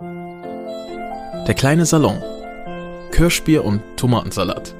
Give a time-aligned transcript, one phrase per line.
[0.00, 2.20] Der kleine Salon.
[3.12, 4.74] Kirschbier und Tomatensalat.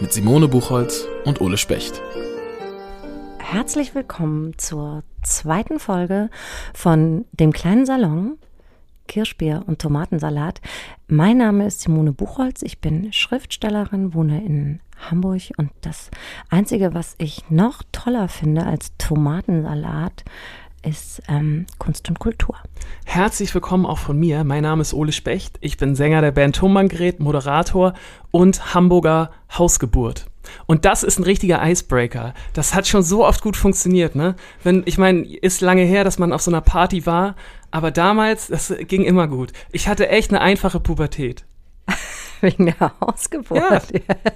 [0.00, 2.00] Mit Simone Buchholz und Ole Specht.
[3.38, 6.30] Herzlich willkommen zur zweiten Folge
[6.72, 8.38] von dem kleinen Salon.
[9.08, 10.60] Kirschbier und Tomatensalat.
[11.08, 12.62] Mein Name ist Simone Buchholz.
[12.62, 14.80] Ich bin Schriftstellerin, wohne in
[15.10, 16.10] Hamburg und das
[16.48, 20.24] Einzige, was ich noch toller finde als Tomatensalat,
[20.84, 22.56] ist ähm, Kunst und Kultur.
[23.04, 24.44] Herzlich willkommen auch von mir.
[24.44, 25.58] Mein Name ist Ole Specht.
[25.60, 27.94] Ich bin Sänger der Band Tonbandgerät, Moderator
[28.30, 30.26] und Hamburger Hausgeburt.
[30.66, 32.34] Und das ist ein richtiger Icebreaker.
[32.52, 34.36] Das hat schon so oft gut funktioniert, ne?
[34.62, 37.34] Wenn, ich meine, ist lange her, dass man auf so einer Party war,
[37.70, 39.52] aber damals, das ging immer gut.
[39.72, 41.44] Ich hatte echt eine einfache Pubertät.
[42.44, 43.60] Wegen der Hausgeburt.
[43.60, 43.80] Ja,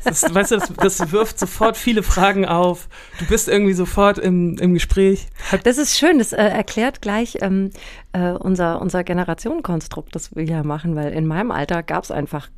[0.02, 2.88] das, weißt du, das, das, wirft sofort viele Fragen auf.
[3.18, 5.28] Du bist irgendwie sofort im, im Gespräch.
[5.64, 7.70] Das ist schön, das äh, erklärt gleich ähm,
[8.12, 12.48] äh, unser, unser Generationenkonstrukt, das wir hier machen, weil in meinem Alter gab es einfach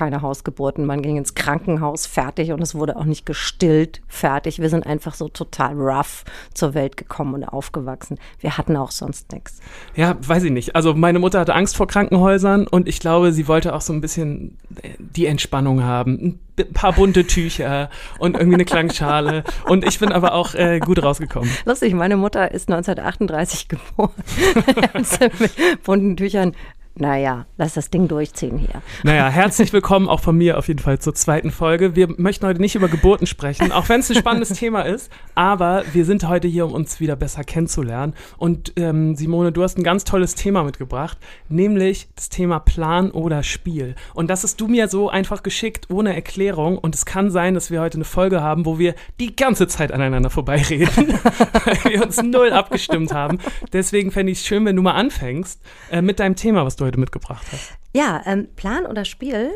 [0.00, 0.86] keine Hausgeburten.
[0.86, 4.58] Man ging ins Krankenhaus fertig und es wurde auch nicht gestillt fertig.
[4.58, 8.18] Wir sind einfach so total rough zur Welt gekommen und aufgewachsen.
[8.38, 9.60] Wir hatten auch sonst nichts.
[9.94, 10.74] Ja, weiß ich nicht.
[10.74, 14.00] Also meine Mutter hatte Angst vor Krankenhäusern und ich glaube, sie wollte auch so ein
[14.00, 16.40] bisschen äh, die Entspannung haben.
[16.58, 19.44] Ein paar bunte Tücher und irgendwie eine Klangschale.
[19.66, 21.50] Und ich bin aber auch äh, gut rausgekommen.
[21.66, 24.12] Lustig, meine Mutter ist 1938 geboren.
[25.38, 26.54] mit bunten Tüchern
[27.00, 28.82] naja, lass das Ding durchziehen hier.
[29.04, 31.96] Naja, herzlich willkommen auch von mir auf jeden Fall zur zweiten Folge.
[31.96, 35.82] Wir möchten heute nicht über Geburten sprechen, auch wenn es ein spannendes Thema ist, aber
[35.92, 38.12] wir sind heute hier, um uns wieder besser kennenzulernen.
[38.36, 41.16] Und ähm, Simone, du hast ein ganz tolles Thema mitgebracht,
[41.48, 43.94] nämlich das Thema Plan oder Spiel.
[44.12, 46.76] Und das hast du mir so einfach geschickt, ohne Erklärung.
[46.76, 49.90] Und es kann sein, dass wir heute eine Folge haben, wo wir die ganze Zeit
[49.90, 51.14] aneinander vorbeireden,
[51.64, 53.38] weil wir uns null abgestimmt haben.
[53.72, 56.89] Deswegen fände ich es schön, wenn du mal anfängst äh, mit deinem Thema, was du
[56.90, 57.72] heute mitgebracht hast.
[57.92, 59.52] Ja, ähm, Plan oder Spiel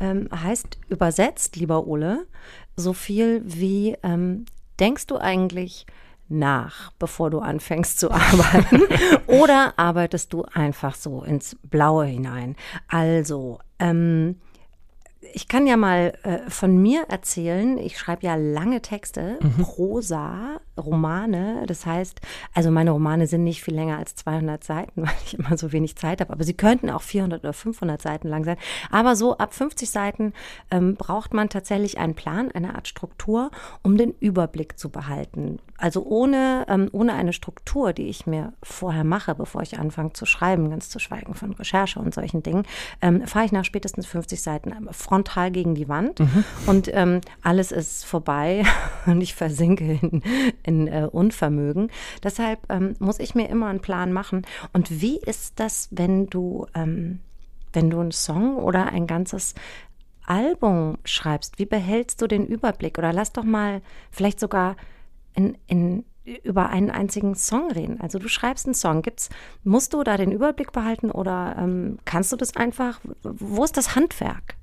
[0.00, 2.26] ähm, heißt übersetzt, lieber Ole,
[2.76, 4.46] so viel wie ähm,
[4.80, 5.86] denkst du eigentlich
[6.28, 8.82] nach, bevor du anfängst zu arbeiten?
[9.26, 12.56] oder arbeitest du einfach so ins Blaue hinein?
[12.88, 14.36] Also, ähm,
[15.32, 17.78] ich kann ja mal äh, von mir erzählen.
[17.78, 19.62] Ich schreibe ja lange Texte, mhm.
[19.62, 21.64] Prosa, Romane.
[21.66, 22.20] Das heißt,
[22.52, 25.96] also meine Romane sind nicht viel länger als 200 Seiten, weil ich immer so wenig
[25.96, 26.32] Zeit habe.
[26.32, 28.56] Aber sie könnten auch 400 oder 500 Seiten lang sein.
[28.90, 30.32] Aber so ab 50 Seiten
[30.70, 33.50] ähm, braucht man tatsächlich einen Plan, eine Art Struktur,
[33.82, 35.58] um den Überblick zu behalten.
[35.76, 40.24] Also ohne, ähm, ohne eine Struktur, die ich mir vorher mache, bevor ich anfange zu
[40.24, 42.64] schreiben, ganz zu schweigen von Recherche und solchen Dingen,
[43.02, 46.44] ähm, fahre ich nach spätestens 50 Seiten Front frontal gegen die Wand mhm.
[46.66, 48.64] und ähm, alles ist vorbei
[49.06, 50.22] und ich versinke in,
[50.62, 51.90] in äh, Unvermögen.
[52.22, 54.42] Deshalb ähm, muss ich mir immer einen Plan machen.
[54.72, 57.20] Und wie ist das, wenn du, ähm,
[57.72, 59.54] wenn du einen Song oder ein ganzes
[60.26, 61.58] Album schreibst?
[61.58, 62.98] Wie behältst du den Überblick?
[62.98, 63.80] Oder lass doch mal
[64.10, 64.76] vielleicht sogar
[65.34, 66.04] in, in
[66.42, 68.00] über einen einzigen Song reden.
[68.00, 69.28] Also du schreibst einen Song, gibt's,
[69.62, 73.00] musst du da den Überblick behalten oder ähm, kannst du das einfach?
[73.22, 74.56] Wo ist das Handwerk?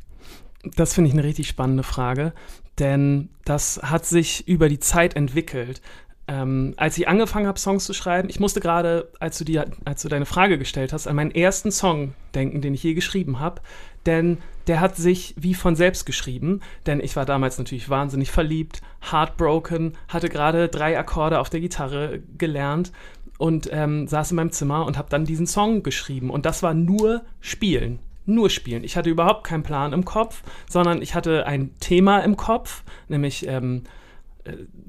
[0.76, 2.34] Das finde ich eine richtig spannende Frage,
[2.80, 5.82] denn das hat sich über die Zeit entwickelt.
[6.28, 9.44] Ähm, als ich angefangen habe, Songs zu schreiben, ich musste gerade, als
[9.86, 13.40] als du deine Frage gestellt hast, an meinen ersten Song denken, den ich je geschrieben
[13.40, 13.62] habe.
[14.06, 18.82] Denn der hat sich wie von selbst geschrieben, denn ich war damals natürlich wahnsinnig verliebt,
[19.12, 22.92] heartbroken, hatte gerade drei Akkorde auf der Gitarre gelernt
[23.38, 26.30] und ähm, saß in meinem Zimmer und habe dann diesen Song geschrieben.
[26.30, 28.84] Und das war nur Spielen nur spielen.
[28.84, 33.48] Ich hatte überhaupt keinen Plan im Kopf, sondern ich hatte ein Thema im Kopf, nämlich
[33.48, 34.01] ähm, äh,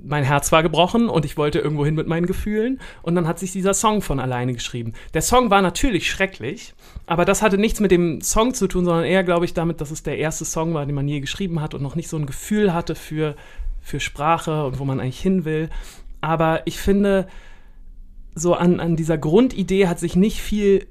[0.02, 2.80] mein Herz war gebrochen und ich wollte irgendwo hin mit meinen Gefühlen.
[3.02, 4.92] Und dann hat sich dieser Song von alleine geschrieben.
[5.14, 6.74] Der Song war natürlich schrecklich,
[7.06, 9.90] aber das hatte nichts mit dem Song zu tun, sondern eher, glaube ich, damit, dass
[9.90, 12.26] es der erste Song war, den man je geschrieben hat und noch nicht so ein
[12.26, 13.36] Gefühl hatte für,
[13.80, 15.68] für Sprache und wo man eigentlich hin will.
[16.20, 17.26] Aber ich finde,
[18.34, 20.86] so an, an dieser Grundidee hat sich nicht viel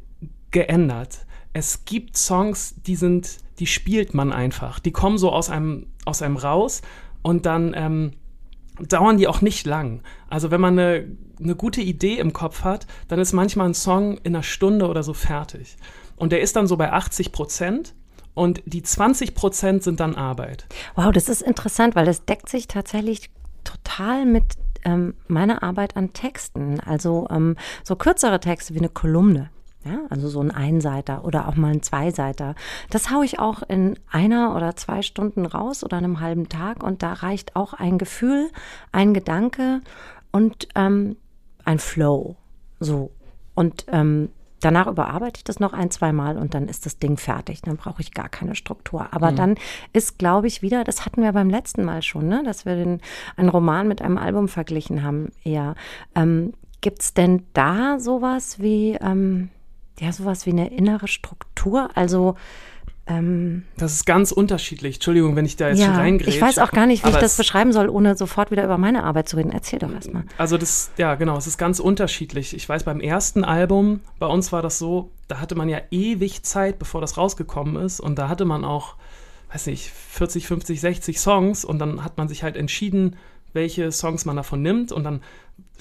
[0.52, 4.80] geändert es gibt Songs, die sind, die spielt man einfach.
[4.80, 6.82] Die kommen so aus einem, aus einem raus
[7.22, 8.12] und dann ähm,
[8.80, 10.02] dauern die auch nicht lang.
[10.30, 11.08] Also wenn man eine,
[11.40, 15.04] eine gute Idee im Kopf hat, dann ist manchmal ein Song in einer Stunde oder
[15.04, 15.78] so fertig.
[16.16, 17.94] Und der ist dann so bei 80 Prozent.
[18.34, 20.66] Und die 20 Prozent sind dann Arbeit.
[20.96, 23.30] Wow, das ist interessant, weil das deckt sich tatsächlich
[23.64, 24.44] total mit
[24.86, 26.80] ähm, meiner Arbeit an Texten.
[26.80, 29.50] Also ähm, so kürzere Texte wie eine Kolumne.
[29.84, 32.54] Ja, also so ein Einseiter oder auch mal ein Zweiseiter.
[32.92, 37.02] Das haue ich auch in einer oder zwei Stunden raus oder einem halben Tag und
[37.02, 38.52] da reicht auch ein Gefühl,
[38.92, 39.82] ein Gedanke
[40.32, 41.16] und ähm,
[41.66, 42.36] ein Flow.
[42.80, 43.12] So.
[43.56, 44.30] Und ähm,
[44.60, 47.62] danach überarbeite ich das noch ein, zwei Mal und dann ist das Ding fertig.
[47.62, 49.08] Dann brauche ich gar keine Struktur.
[49.12, 49.36] Aber mhm.
[49.36, 49.56] dann
[49.94, 52.44] ist, glaube ich, wieder, das hatten wir beim letzten Mal schon, ne?
[52.46, 53.02] dass wir den,
[53.36, 55.76] einen Roman mit einem Album verglichen haben, eher.
[56.16, 59.50] Ähm, Gibt es denn da sowas wie, ähm,
[60.00, 61.90] ja, sowas wie eine innere Struktur?
[61.96, 62.36] Also
[63.08, 64.96] ähm, das ist ganz unterschiedlich.
[64.96, 66.30] Entschuldigung, wenn ich da jetzt ja, schon reingreife.
[66.30, 69.04] Ich weiß auch gar nicht, wie ich das beschreiben soll, ohne sofort wieder über meine
[69.04, 69.52] Arbeit zu reden.
[69.52, 70.24] Erzähl doch erstmal.
[70.38, 72.54] Also das, ja genau, es ist ganz unterschiedlich.
[72.56, 76.44] Ich weiß, beim ersten Album, bei uns war das so, da hatte man ja ewig
[76.44, 78.00] Zeit, bevor das rausgekommen ist.
[78.00, 78.96] Und da hatte man auch,
[79.52, 81.66] weiß nicht, 40, 50, 60 Songs.
[81.66, 83.18] Und dann hat man sich halt entschieden,
[83.54, 84.92] welche Songs man davon nimmt.
[84.92, 85.22] Und dann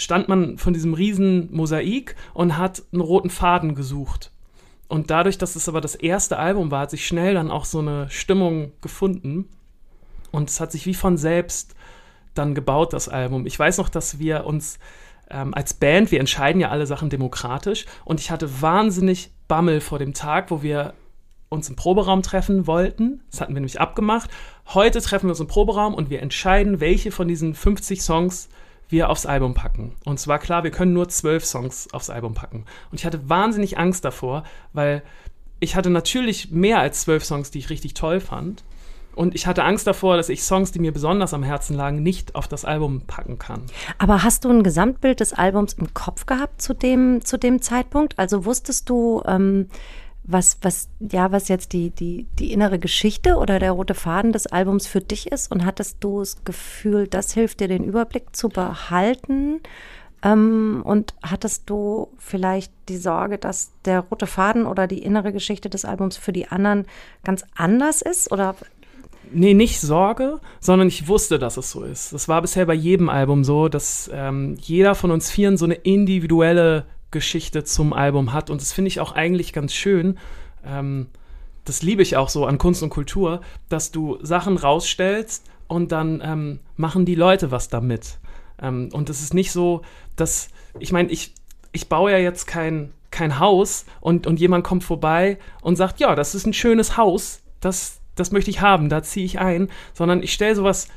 [0.00, 4.32] stand man von diesem riesen Mosaik und hat einen roten Faden gesucht.
[4.88, 7.79] Und dadurch, dass es aber das erste Album war, hat sich schnell dann auch so
[7.79, 9.49] eine Stimmung gefunden.
[10.32, 11.75] Und es hat sich wie von selbst
[12.35, 13.47] dann gebaut, das Album.
[13.47, 14.79] Ich weiß noch, dass wir uns
[15.31, 17.87] ähm, als Band, wir entscheiden ja alle Sachen demokratisch.
[18.05, 20.94] Und ich hatte wahnsinnig Bammel vor dem Tag, wo wir
[21.49, 23.23] uns im Proberaum treffen wollten.
[23.31, 24.31] Das hatten wir nämlich abgemacht.
[24.69, 28.49] Heute treffen wir uns im Proberaum und wir entscheiden, welche von diesen 50 Songs
[28.91, 29.95] wir aufs Album packen.
[30.05, 32.65] Und zwar klar, wir können nur zwölf Songs aufs Album packen.
[32.91, 35.03] Und ich hatte wahnsinnig Angst davor, weil
[35.61, 38.65] ich hatte natürlich mehr als zwölf Songs, die ich richtig toll fand.
[39.15, 42.35] Und ich hatte Angst davor, dass ich Songs, die mir besonders am Herzen lagen, nicht
[42.37, 43.63] auf das Album packen kann.
[43.99, 48.19] Aber hast du ein Gesamtbild des Albums im Kopf gehabt zu dem, zu dem Zeitpunkt?
[48.19, 49.69] Also wusstest du, ähm,
[50.32, 54.47] was, was, ja, was jetzt die, die, die innere Geschichte oder der rote Faden des
[54.47, 55.50] Albums für dich ist?
[55.50, 59.61] Und hattest du das Gefühl, das hilft dir, den Überblick zu behalten?
[60.23, 65.71] Ähm, und hattest du vielleicht die Sorge, dass der rote Faden oder die innere Geschichte
[65.71, 66.87] des Albums für die anderen
[67.25, 68.31] ganz anders ist?
[68.31, 68.55] Oder
[69.33, 72.12] Nee, nicht Sorge, sondern ich wusste, dass es so ist.
[72.12, 75.75] Das war bisher bei jedem Album so, dass ähm, jeder von uns Vieren so eine
[75.75, 78.51] individuelle Geschichte zum Album hat.
[78.51, 80.19] Und das finde ich auch eigentlich ganz schön.
[80.65, 81.09] Ähm,
[81.65, 86.21] das liebe ich auch so an Kunst und Kultur, dass du Sachen rausstellst und dann
[86.25, 88.19] ähm, machen die Leute was damit.
[88.61, 89.83] Ähm, und es ist nicht so,
[90.17, 90.49] dass,
[90.79, 91.35] ich meine, ich,
[91.73, 96.15] ich baue ja jetzt kein, kein Haus und, und jemand kommt vorbei und sagt, ja,
[96.15, 100.23] das ist ein schönes Haus, das, das möchte ich haben, da ziehe ich ein, sondern
[100.23, 100.89] ich stelle sowas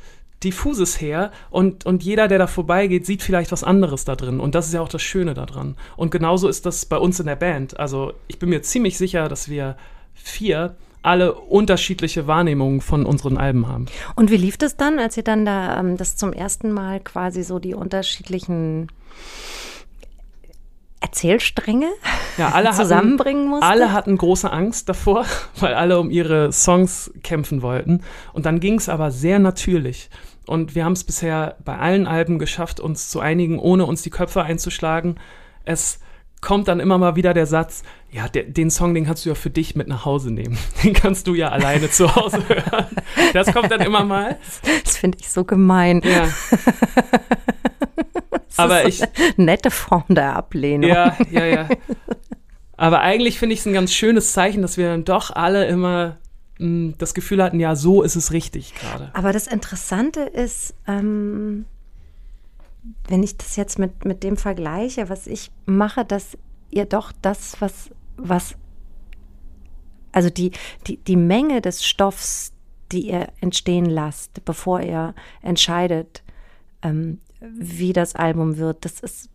[0.44, 4.40] Diffuses her und, und jeder, der da vorbeigeht, sieht vielleicht was anderes da drin.
[4.40, 5.76] Und das ist ja auch das Schöne daran.
[5.98, 7.80] Und genauso ist das bei uns in der Band.
[7.80, 9.78] Also ich bin mir ziemlich sicher, dass wir
[10.14, 13.88] vier alle unterschiedliche Wahrnehmungen von unseren Alben haben.
[14.16, 17.44] Und wie lief das dann, als ihr dann da ähm, das zum ersten Mal quasi
[17.44, 18.88] so die unterschiedlichen
[21.02, 21.90] Erzählstränge
[22.38, 23.68] ja, alle zusammenbringen musste.
[23.68, 25.26] Alle hatten große Angst davor,
[25.60, 28.02] weil alle um ihre Songs kämpfen wollten.
[28.32, 30.10] Und dann ging es aber sehr natürlich.
[30.46, 34.10] Und wir haben es bisher bei allen Alben geschafft, uns zu einigen, ohne uns die
[34.10, 35.20] Köpfe einzuschlagen.
[35.64, 36.00] Es
[36.44, 39.36] kommt dann immer mal wieder der Satz, ja, der, den Song, den kannst du ja
[39.36, 40.58] für dich mit nach Hause nehmen.
[40.84, 42.86] Den kannst du ja alleine zu Hause hören.
[43.34, 44.38] Das kommt dann immer mal.
[44.84, 46.02] Das finde ich so gemein.
[46.04, 46.28] Ja.
[48.58, 49.02] Aber ich.
[49.38, 50.90] Nette Form der Ablehnung.
[50.90, 51.70] Ja, ja, ja.
[52.78, 56.18] Aber eigentlich finde ich es ein ganz schönes Zeichen, dass wir dann doch alle immer
[56.64, 59.12] mh, hm, das Gefühl hatten, ja, so ist es richtig gerade.
[59.14, 61.66] Aber das Interessante ist, ähm,
[63.08, 66.38] wenn ich das jetzt mit, mit dem vergleiche, was ich mache, dass
[66.70, 68.56] ihr doch das, was, was,
[70.12, 70.52] also die,
[70.88, 72.54] die, die Menge des Stoffs,
[72.92, 76.24] die ihr entstehen lasst, bevor ihr entscheidet,
[76.82, 79.30] ähm, wie das Album wird, das ist,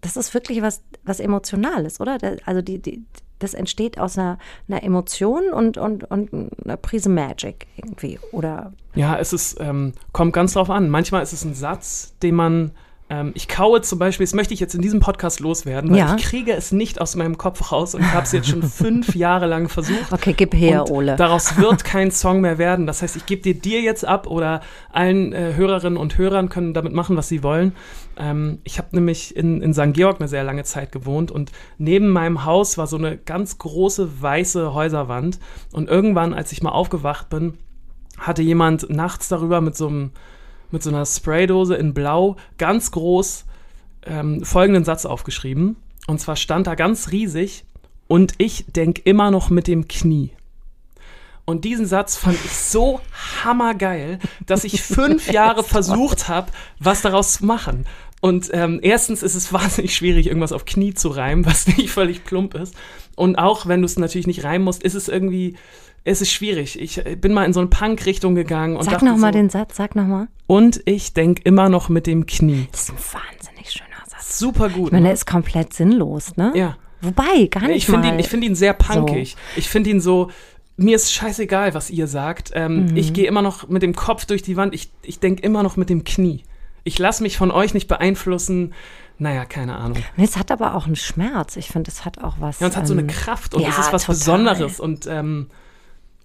[0.00, 2.18] das ist wirklich was, was Emotionales, oder?
[2.44, 3.04] Also die, die,
[3.38, 4.38] das entsteht aus einer,
[4.68, 8.72] einer Emotion und, und, und einer Prise Magic irgendwie, oder?
[8.94, 10.88] Ja, es ist, ähm, kommt ganz drauf an.
[10.88, 12.72] Manchmal ist es ein Satz, den man
[13.10, 16.16] ähm, ich kaue zum Beispiel, das möchte ich jetzt in diesem Podcast loswerden, weil ja.
[16.16, 19.14] ich kriege es nicht aus meinem Kopf raus und ich habe es jetzt schon fünf
[19.14, 20.10] Jahre lang versucht.
[20.10, 21.16] Okay, gib her, Ole.
[21.16, 22.86] Daraus wird kein Song mehr werden.
[22.86, 26.72] Das heißt, ich gebe dir dir jetzt ab oder allen äh, Hörerinnen und Hörern können
[26.72, 27.74] damit machen, was sie wollen.
[28.16, 29.92] Ähm, ich habe nämlich in, in St.
[29.92, 34.22] Georg eine sehr lange Zeit gewohnt und neben meinem Haus war so eine ganz große
[34.22, 35.38] weiße Häuserwand.
[35.72, 37.58] Und irgendwann, als ich mal aufgewacht bin,
[38.18, 40.12] hatte jemand nachts darüber mit so einem
[40.74, 43.46] mit so einer Spraydose in Blau ganz groß
[44.04, 45.76] ähm, folgenden Satz aufgeschrieben.
[46.06, 47.64] Und zwar stand da ganz riesig,
[48.06, 50.30] und ich denke immer noch mit dem Knie.
[51.46, 53.00] Und diesen Satz fand ich so
[53.42, 57.86] hammergeil, dass ich fünf Jahre versucht habe, was daraus zu machen.
[58.20, 62.24] Und ähm, erstens ist es wahnsinnig schwierig, irgendwas auf Knie zu reimen, was nicht völlig
[62.24, 62.74] plump ist.
[63.16, 65.56] Und auch wenn du es natürlich nicht reimen musst, ist es irgendwie
[66.04, 66.78] es ist schwierig.
[66.78, 69.96] Ich bin mal in so eine Punk-Richtung gegangen und Sag nochmal so, den Satz, sag
[69.96, 70.28] nochmal.
[70.46, 72.68] Und ich denke immer noch mit dem Knie.
[72.70, 74.38] Das ist ein wahnsinnig schöner Satz.
[74.38, 74.88] Super gut.
[74.88, 75.14] Ich meine, der ne?
[75.14, 76.52] ist komplett sinnlos, ne?
[76.54, 76.76] Ja.
[77.00, 78.14] Wobei, gar nicht ich finde mal.
[78.14, 79.32] ihn, ich finde ihn sehr punkig.
[79.32, 79.58] So.
[79.58, 80.30] Ich finde ihn so,
[80.76, 82.50] mir ist scheißegal, was ihr sagt.
[82.54, 82.96] Ähm, mhm.
[82.96, 84.74] Ich gehe immer noch mit dem Kopf durch die Wand.
[84.74, 86.42] Ich, ich denke immer noch mit dem Knie.
[86.82, 88.74] Ich lasse mich von euch nicht beeinflussen.
[89.18, 89.98] Naja, keine Ahnung.
[90.16, 91.56] Es hat aber auch einen Schmerz.
[91.56, 92.60] Ich finde, es hat auch was.
[92.60, 94.16] Ja, und es hat so eine ähm, Kraft und ja, es ist was total.
[94.16, 94.80] Besonderes.
[94.80, 95.50] Und ähm,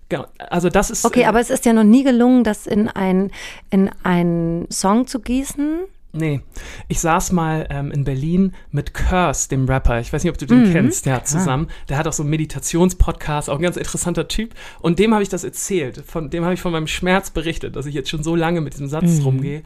[0.09, 1.05] genau, also das ist.
[1.05, 3.31] Okay, äh, aber es ist ja noch nie gelungen, das in, ein,
[3.69, 5.81] in einen Song zu gießen.
[6.11, 6.41] Nee,
[6.87, 9.99] ich saß mal ähm, in Berlin mit Curse, dem Rapper.
[9.99, 10.71] Ich weiß nicht, ob du den mhm.
[10.71, 11.67] kennst, ja, zusammen.
[11.87, 14.55] Der hat auch so einen Meditationspodcast, auch ein ganz interessanter Typ.
[14.79, 16.03] Und dem habe ich das erzählt.
[16.07, 18.73] Von dem habe ich von meinem Schmerz berichtet, dass ich jetzt schon so lange mit
[18.73, 19.23] diesem Satz mhm.
[19.23, 19.63] rumgehe.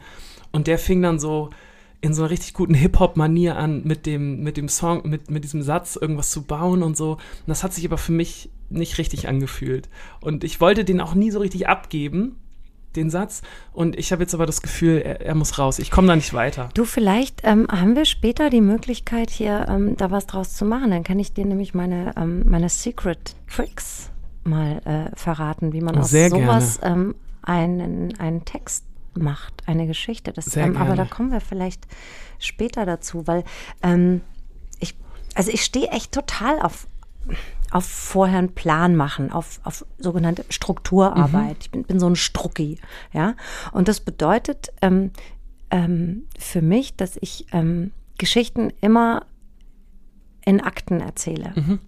[0.52, 1.48] Und der fing dann so
[2.04, 5.62] in so einer richtig guten Hip-Hop-Manier an, mit dem, mit dem Song, mit, mit diesem
[5.62, 7.12] Satz irgendwas zu bauen und so.
[7.12, 9.88] Und das hat sich aber für mich nicht richtig angefühlt.
[10.20, 12.36] Und ich wollte den auch nie so richtig abgeben
[12.94, 13.40] den Satz.
[13.72, 15.78] Und ich habe jetzt aber das Gefühl, er, er muss raus.
[15.78, 16.68] Ich komme da nicht weiter.
[16.74, 20.90] Du, vielleicht ähm, haben wir später die Möglichkeit, hier ähm, da was draus zu machen.
[20.90, 24.10] Dann kann ich dir nämlich meine, ähm, meine Secret Tricks
[24.44, 28.84] mal äh, verraten, wie man aus sowas ähm, einen, einen Text
[29.18, 30.32] macht, eine Geschichte.
[30.32, 31.86] Das, ähm, aber da kommen wir vielleicht
[32.38, 33.44] später dazu, weil
[33.82, 34.20] ähm,
[34.80, 34.96] ich,
[35.34, 36.86] also ich stehe echt total auf,
[37.70, 41.56] auf vorher einen Plan machen, auf, auf sogenannte Strukturarbeit.
[41.56, 41.60] Mhm.
[41.60, 42.78] Ich bin, bin so ein Strucki,
[43.12, 43.34] ja.
[43.72, 45.10] Und das bedeutet ähm,
[45.70, 49.26] ähm, für mich, dass ich ähm, Geschichten immer
[50.44, 51.52] in Akten erzähle.
[51.56, 51.78] Mhm.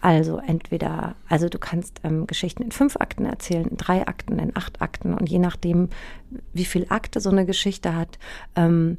[0.00, 4.56] Also entweder, also du kannst ähm, Geschichten in fünf Akten erzählen, in drei Akten, in
[4.56, 5.88] acht Akten und je nachdem,
[6.52, 8.18] wie viel Akte so eine Geschichte hat,
[8.56, 8.98] ähm,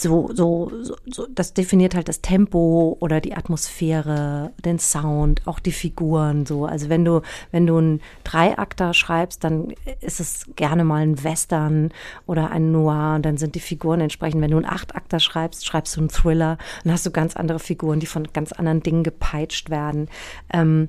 [0.00, 0.70] so, so,
[1.06, 6.64] so, das definiert halt das Tempo oder die Atmosphäre, den Sound, auch die Figuren, so.
[6.64, 11.90] Also wenn du, wenn du einen Dreiakter schreibst, dann ist es gerne mal ein Western
[12.26, 14.40] oder ein Noir und dann sind die Figuren entsprechend.
[14.40, 18.00] Wenn du einen Achtakter schreibst, schreibst du einen Thriller, dann hast du ganz andere Figuren,
[18.00, 20.08] die von ganz anderen Dingen gepeitscht werden.
[20.52, 20.88] Ähm,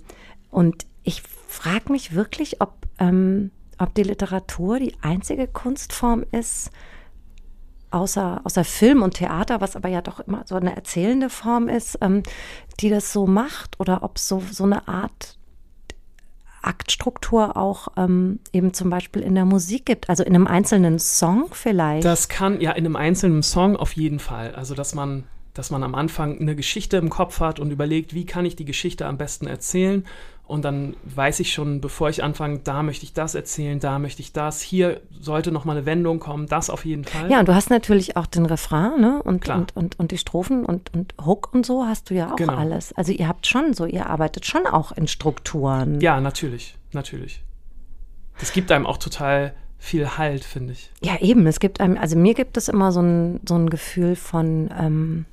[0.50, 6.72] und ich frage mich wirklich, ob, ähm, ob die Literatur die einzige Kunstform ist,
[7.92, 11.98] außer, außer Film und Theater, was aber ja doch immer so eine erzählende Form ist,
[12.02, 12.24] ähm,
[12.80, 15.38] die das so macht oder ob so, so eine Art
[16.62, 21.48] Aktstruktur auch ähm, eben zum Beispiel in der Musik gibt, also in einem einzelnen Song
[21.52, 22.06] vielleicht.
[22.06, 24.54] Das kann ja in einem einzelnen Song auf jeden Fall.
[24.56, 28.26] Also dass man dass man am Anfang eine Geschichte im Kopf hat und überlegt, wie
[28.26, 30.06] kann ich die Geschichte am besten erzählen
[30.52, 34.22] und dann weiß ich schon, bevor ich anfange, da möchte ich das erzählen, da möchte
[34.22, 37.32] ich das, hier sollte noch mal eine Wendung kommen, das auf jeden Fall.
[37.32, 39.24] Ja, und du hast natürlich auch den Refrain, ne?
[39.24, 42.36] Und, und, und, und die Strophen und, und Hook und so hast du ja auch
[42.36, 42.56] genau.
[42.56, 42.92] alles.
[42.92, 46.02] Also ihr habt schon so, ihr arbeitet schon auch in Strukturen.
[46.02, 47.42] Ja, natürlich, natürlich.
[48.38, 50.92] Das gibt einem auch total viel Halt, finde ich.
[51.02, 51.48] Ja, eben.
[51.48, 55.26] Es gibt einem, also mir gibt es immer so ein, so ein Gefühl von, ähm,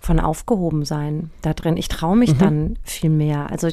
[0.00, 1.76] von aufgehoben sein da drin.
[1.76, 2.38] Ich traue mich mhm.
[2.38, 3.50] dann viel mehr.
[3.50, 3.68] Also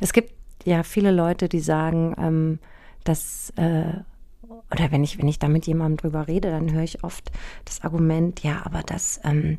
[0.00, 0.32] es gibt
[0.64, 2.58] ja viele Leute, die sagen, ähm,
[3.04, 3.92] dass äh,
[4.70, 7.30] oder wenn ich wenn ich da mit jemandem drüber rede, dann höre ich oft
[7.64, 9.58] das Argument, ja, aber das ähm,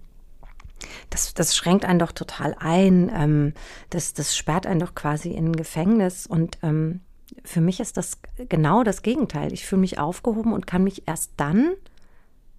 [1.10, 3.12] das, das schränkt einen doch total ein.
[3.14, 3.54] Ähm,
[3.90, 6.26] das, das sperrt einen doch quasi in ein Gefängnis.
[6.26, 7.02] Und ähm,
[7.44, 9.52] für mich ist das genau das Gegenteil.
[9.52, 11.72] Ich fühle mich aufgehoben und kann mich erst dann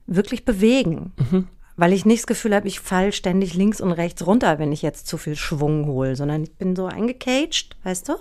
[0.06, 1.12] wirklich bewegen.
[1.30, 1.48] Mhm
[1.80, 4.82] weil ich nicht das Gefühl habe, ich falle ständig links und rechts runter, wenn ich
[4.82, 8.16] jetzt zu viel Schwung hole, sondern ich bin so eingecaged, weißt du?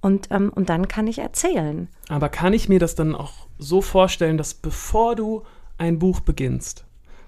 [0.00, 1.86] Und, ähm, und dann kann ich erzählen.
[2.08, 5.44] Aber kann ich mir das dann auch so vorstellen, dass bevor du
[5.78, 6.84] ein Buch beginnst,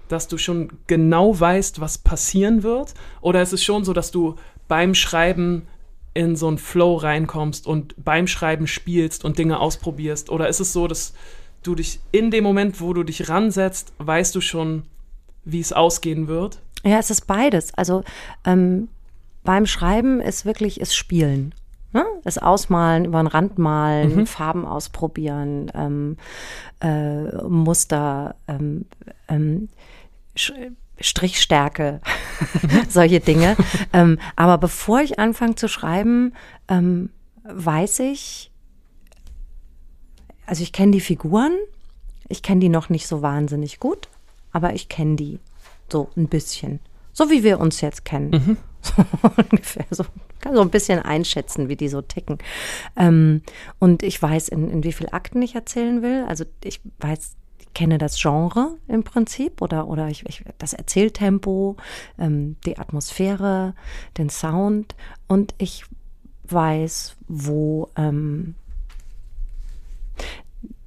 [0.09, 2.93] dass du schon genau weißt, was passieren wird?
[3.21, 4.35] Oder ist es schon so, dass du
[4.67, 5.67] beim Schreiben
[6.13, 10.31] in so einen Flow reinkommst und beim Schreiben spielst und Dinge ausprobierst?
[10.31, 11.13] Oder ist es so, dass
[11.63, 14.83] du dich in dem Moment, wo du dich ransetzt, weißt du schon,
[15.45, 16.59] wie es ausgehen wird?
[16.83, 17.73] Ja, es ist beides.
[17.73, 18.03] Also
[18.45, 18.89] ähm,
[19.43, 21.53] beim Schreiben ist wirklich ist Spielen.
[21.91, 22.05] Ne?
[22.23, 24.27] Das Ausmalen, über den Rand malen, mhm.
[24.27, 26.17] Farben ausprobieren, ähm,
[26.81, 28.85] äh, Muster, ähm,
[29.27, 29.69] ähm,
[31.01, 32.01] Strichstärke,
[32.89, 33.57] solche Dinge.
[33.93, 36.33] ähm, aber bevor ich anfange zu schreiben,
[36.67, 37.09] ähm,
[37.43, 38.51] weiß ich,
[40.45, 41.53] also ich kenne die Figuren,
[42.27, 44.09] ich kenne die noch nicht so wahnsinnig gut,
[44.51, 45.39] aber ich kenne die
[45.91, 46.79] so ein bisschen.
[47.13, 48.29] So wie wir uns jetzt kennen.
[48.31, 48.57] Mhm.
[48.81, 49.03] So
[49.51, 49.85] ungefähr.
[49.89, 50.05] So,
[50.39, 52.37] kann so ein bisschen einschätzen, wie die so ticken.
[52.95, 53.41] Ähm,
[53.77, 56.23] und ich weiß, in, in wie viel Akten ich erzählen will.
[56.29, 61.75] Also ich weiß, ich kenne das Genre im Prinzip oder, oder ich, ich das Erzähltempo,
[62.17, 63.73] ähm, die Atmosphäre,
[64.17, 64.95] den Sound
[65.27, 65.83] und ich
[66.45, 68.55] weiß, wo ähm,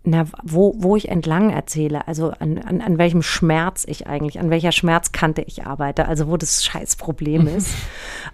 [0.04, 4.50] na, wo, wo ich entlang erzähle, also an, an, an welchem Schmerz ich eigentlich, an
[4.50, 7.74] welcher Schmerzkante ich arbeite, also wo das Scheißproblem ist,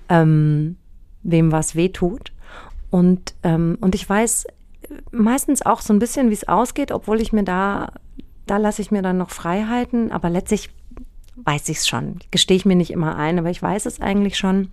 [0.08, 0.76] ähm,
[1.22, 2.32] wem was wehtut.
[2.90, 4.46] Und, ähm, und ich weiß
[5.10, 7.92] meistens auch so ein bisschen, wie es ausgeht, obwohl ich mir da,
[8.46, 10.70] da lasse ich mir dann noch Freiheiten, aber letztlich
[11.36, 12.18] weiß ich es schon.
[12.30, 14.70] Gestehe ich mir nicht immer ein, aber ich weiß es eigentlich schon.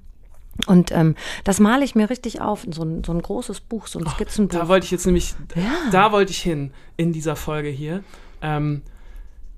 [0.68, 4.00] Und ähm, das male ich mir richtig auf, so ein, so ein großes Buch, so
[4.00, 4.58] ein Skizzenbuch.
[4.60, 5.36] Da wollte ich jetzt nämlich,
[5.92, 8.04] da wollte ich hin in dieser Folge hier.
[8.42, 8.82] Ähm,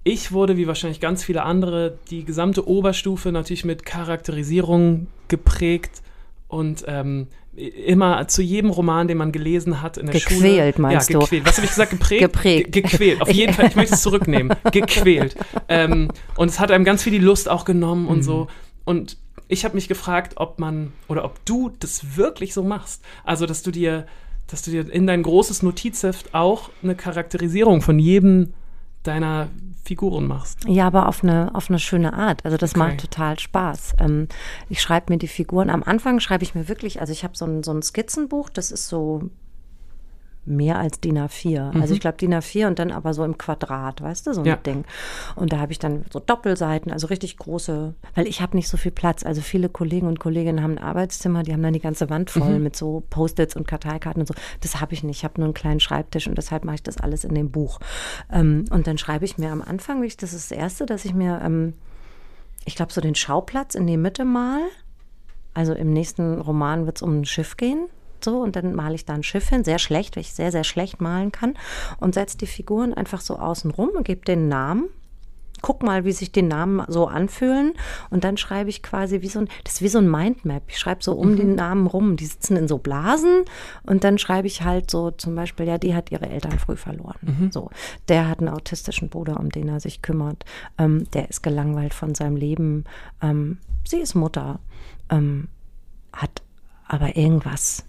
[0.03, 6.01] ich wurde, wie wahrscheinlich ganz viele andere, die gesamte Oberstufe natürlich mit Charakterisierung geprägt
[6.47, 10.49] und ähm, immer zu jedem Roman, den man gelesen hat in der Gequält, Schule.
[10.51, 11.41] Gequält, meinst ja, gequält.
[11.45, 11.49] du?
[11.49, 11.91] Was habe ich gesagt?
[11.91, 12.21] Geprägt?
[12.21, 12.71] Geprägt.
[12.71, 13.21] Ge gequält.
[13.21, 14.55] Auf jeden Fall, ich möchte es zurücknehmen.
[14.71, 15.35] Gequält.
[15.67, 18.23] Ähm, und es hat einem ganz viel die Lust auch genommen und Mhm.
[18.23, 18.47] so.
[18.85, 23.03] Und ich habe mich gefragt, ob man oder ob du das wirklich so machst.
[23.23, 24.05] Also, dass du dir,
[24.47, 28.53] dass du dir in dein großes Notizheft auch eine Charakterisierung von jedem
[29.03, 29.47] deiner
[29.83, 30.65] Figuren machst.
[30.67, 32.43] Ja, aber auf eine, auf eine schöne Art.
[32.43, 32.79] Also das Okay.
[32.79, 33.95] macht total Spaß.
[33.99, 34.27] Ähm,
[34.69, 35.69] ich schreibe mir die Figuren.
[35.69, 38.69] Am Anfang schreibe ich mir wirklich, also ich habe so ein, so ein Skizzenbuch, das
[38.71, 39.29] ist so
[40.47, 41.79] mehr als DIN A4.
[41.79, 44.45] Also ich glaube DIN A4 und dann aber so im Quadrat, weißt du, so ein
[44.47, 44.55] Ja.
[44.55, 44.85] Ding.
[45.35, 48.77] Und da habe ich dann so Doppelseiten, also richtig große, weil ich habe nicht so
[48.77, 49.25] viel Platz.
[49.25, 52.59] Also viele Kollegen und Kolleginnen haben ein Arbeitszimmer, die haben dann die ganze Wand voll
[52.59, 54.33] mit so Post-its und Karteikarten und so.
[54.61, 55.17] Das habe ich nicht.
[55.17, 57.79] Ich habe nur einen kleinen Schreibtisch und deshalb mache ich das alles in dem Buch.
[58.31, 61.41] Ähm, und dann schreibe ich mir am Anfang, das ist das Erste, dass ich mir,
[61.43, 61.73] ähm,
[62.65, 64.61] ich glaube, so den Schauplatz in die Mitte mal.
[65.53, 67.87] Also im nächsten Roman wird es um ein Schiff gehen.
[68.23, 70.63] So, und dann male ich da ein Schiff hin, sehr schlecht, weil ich sehr, sehr
[70.63, 71.53] schlecht malen kann.
[71.99, 74.89] Und setze die Figuren einfach so außen rum und gebe den Namen.
[75.63, 77.73] Guck mal, wie sich die Namen so anfühlen.
[78.11, 80.61] Und dann schreibe ich quasi wie so ein, das ist wie so ein Mindmap.
[80.67, 82.15] Ich schreibe so um die Namen rum.
[82.15, 83.43] Die sitzen in so Blasen.
[83.83, 87.49] Und dann schreibe ich halt so zum Beispiel, ja, die hat ihre Eltern früh verloren.
[87.51, 87.71] So.
[88.07, 90.45] Der hat einen autistischen Bruder, um den er sich kümmert.
[90.77, 92.83] Ähm, der ist gelangweilt von seinem Leben.
[93.23, 94.59] Ähm, sie ist Mutter.
[95.09, 95.47] Ähm,
[96.13, 96.43] hat
[96.87, 97.83] aber irgendwas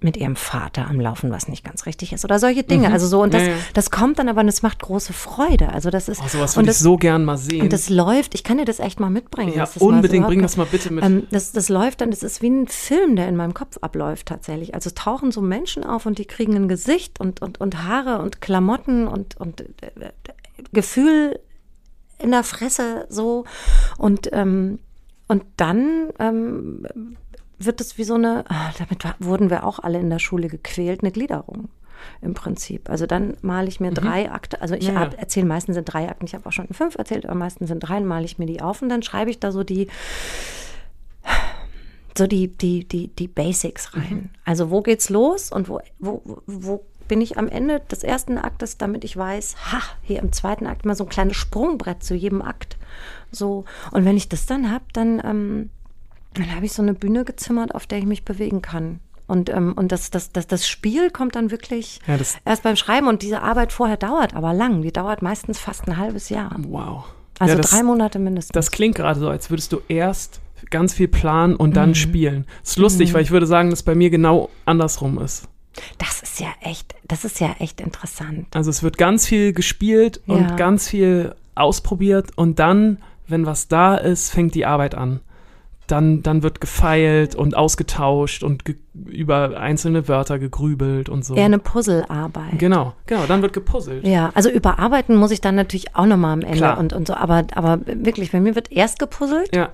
[0.00, 2.92] mit ihrem Vater am Laufen, was nicht ganz richtig ist oder solche Dinge.
[2.92, 3.56] Also so und das, Ja, ja.
[3.74, 5.70] das kommt dann aber und es macht große Freude.
[5.72, 7.62] Also das ist Oh, sowas und würde ich so gern mal sehen.
[7.62, 8.34] und das läuft.
[8.36, 9.52] Ich kann dir das echt mal mitbringen.
[9.56, 11.04] ja, mal unbedingt, überhaupt bring das mal bitte mit.
[11.04, 14.26] ähm, das, das läuft dann, das ist wie ein Film, der in meinem Kopf abläuft
[14.26, 14.72] tatsächlich.
[14.74, 18.22] Also es tauchen so Menschen auf und die kriegen ein Gesicht und, und, und Haare
[18.22, 19.66] und Klamotten und, und äh,
[20.72, 21.40] Gefühl
[22.18, 23.44] in der Fresse so.
[23.96, 24.78] Und, ähm,
[25.26, 26.86] und dann ähm,
[27.58, 31.02] wird es wie so eine, ah, damit wurden wir auch alle in der Schule gequält,
[31.02, 31.68] eine Gliederung.
[32.22, 32.88] Im Prinzip.
[32.88, 35.10] Also dann male ich mir drei Akte, also ich Ja, ja.
[35.16, 37.98] erzähle meistens in drei Akten, ich habe auch schon fünf erzählt, aber meistens in drei,
[38.00, 39.88] male ich mir die auf und dann schreibe ich da so die,
[42.16, 44.30] so die, die, die, die Basics rein.
[44.44, 48.76] Also wo geht's los und wo, wo, wo bin ich am Ende des ersten Aktes,
[48.76, 52.42] damit ich weiß, ha, hier im zweiten Akt mal so ein kleines Sprungbrett zu jedem
[52.42, 52.76] Akt.
[53.32, 53.64] So.
[53.90, 55.70] Und wenn ich das dann habe, dann, ähm,
[56.38, 59.00] dann habe ich so eine Bühne gezimmert, auf der ich mich bewegen kann.
[59.26, 62.76] Und, ähm, und das, das, das, das Spiel kommt dann wirklich Ja, das- erst beim
[62.76, 63.08] Schreiben.
[63.08, 64.80] Und diese Arbeit vorher dauert aber lang.
[64.82, 66.54] Die dauert meistens fast ein halbes Jahr.
[66.66, 67.04] wow.
[67.40, 68.52] Also ja, das, drei Monate mindestens.
[68.52, 71.74] Das klingt gerade so, als würdest du erst ganz viel planen und Mhm.
[71.74, 72.46] dann spielen.
[72.64, 75.46] ist lustig, weil ich würde sagen, dass bei mir genau andersrum ist.
[75.98, 78.46] das ist ja echt, das ist ja echt interessant.
[78.56, 80.34] Also es wird ganz viel gespielt Ja.
[80.34, 82.98] und ganz viel ausprobiert und dann,
[83.28, 85.20] wenn was da ist, fängt die Arbeit an.
[85.88, 91.34] Dann, dann wird gefeilt und ausgetauscht und ge über einzelne Wörter gegrübelt und so.
[91.34, 92.58] Eher eine Puzzlearbeit.
[92.58, 94.06] Genau, genau, dann wird gepuzzelt.
[94.06, 96.78] Ja, also überarbeiten muss ich dann natürlich auch nochmal am Ende Klar.
[96.78, 99.70] und, und so, aber, aber wirklich, bei mir wird erst gepuzzelt Ja,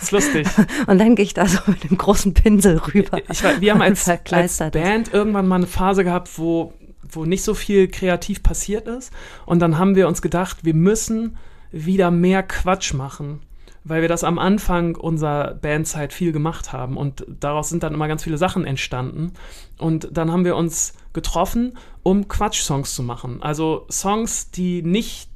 [0.00, 0.46] ist lustig.
[0.86, 3.18] und dann gehe ich da so mit dem großen Pinsel rüber.
[3.30, 4.58] Ich weiß, wir haben als, als.
[4.58, 9.12] Band irgendwann mal eine Phase gehabt, wo, wo nicht so viel kreativ passiert ist.
[9.44, 11.36] Und dann haben wir uns gedacht, wir müssen
[11.72, 13.40] wieder mehr Quatsch machen,
[13.88, 16.96] weil wir das am Anfang unserer Bandzeit viel gemacht haben.
[16.96, 19.32] Und daraus sind dann immer ganz viele Sachen entstanden.
[19.78, 23.42] Und dann haben wir uns getroffen, um Quatsch-Songs zu machen.
[23.42, 25.30] Also Songs, die nicht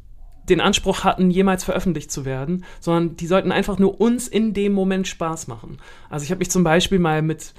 [0.49, 4.73] den Anspruch hatten, jemals veröffentlicht zu werden, sondern die sollten einfach nur uns in dem
[4.73, 5.79] Moment Spaß machen.
[6.09, 7.55] Also ich habe mich zum Beispiel mal mit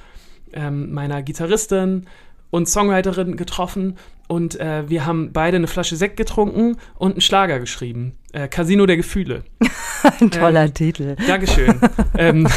[0.52, 2.08] ähm, meiner Gitarristin
[2.50, 3.98] und Songwriterin getroffen
[4.32, 8.14] und äh, wir haben beide eine Flasche Sekt getrunken und einen Schlager geschrieben.
[8.32, 9.44] Äh, Casino der Gefühle.
[10.22, 11.18] Ein toller ähm, Titel.
[11.28, 11.76] Dankeschön.
[12.18, 12.48] ähm,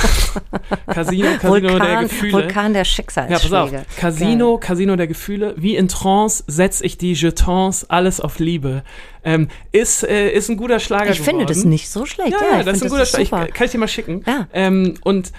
[0.87, 2.32] Casino, Casino der Vulkan, Gefühle.
[2.32, 3.42] Vulkan der Ja, Schicksalsschläge.
[3.42, 3.96] pass auf.
[3.96, 5.54] Casino, Casino der Gefühle.
[5.56, 8.84] Wie in Trance setze ich die Jetons, alles auf Liebe.
[9.24, 11.70] Ähm, ist, äh, ist ein guter Schlager Ich finde das geworden.
[11.70, 12.30] nicht so schlecht.
[12.30, 13.48] Ja, Ja, ja, das ist ein guter Schlager.
[13.48, 14.22] kann ich dir mal schicken.
[14.28, 14.46] Ja.
[14.52, 15.32] Ähm, und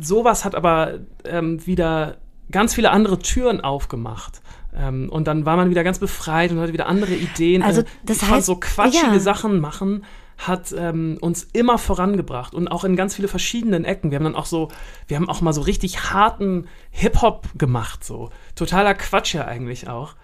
[0.00, 2.16] sowas hat aber ähm, wieder
[2.50, 4.40] ganz viele andere Türen aufgemacht.
[4.76, 7.62] Ähm, und dann war man wieder ganz befreit und hatte wieder andere Ideen.
[7.62, 9.20] Also, Äh, das heißt- so quatschige ja.
[9.20, 10.04] Sachen machen
[10.38, 14.10] hat ähm, uns immer vorangebracht und auch in ganz viele verschiedenen Ecken.
[14.10, 14.68] Wir haben dann auch so,
[15.06, 18.28] wir haben auch mal so richtig harten Hip-Hop gemacht, so.
[18.54, 20.14] Totaler Quatsch ja eigentlich auch.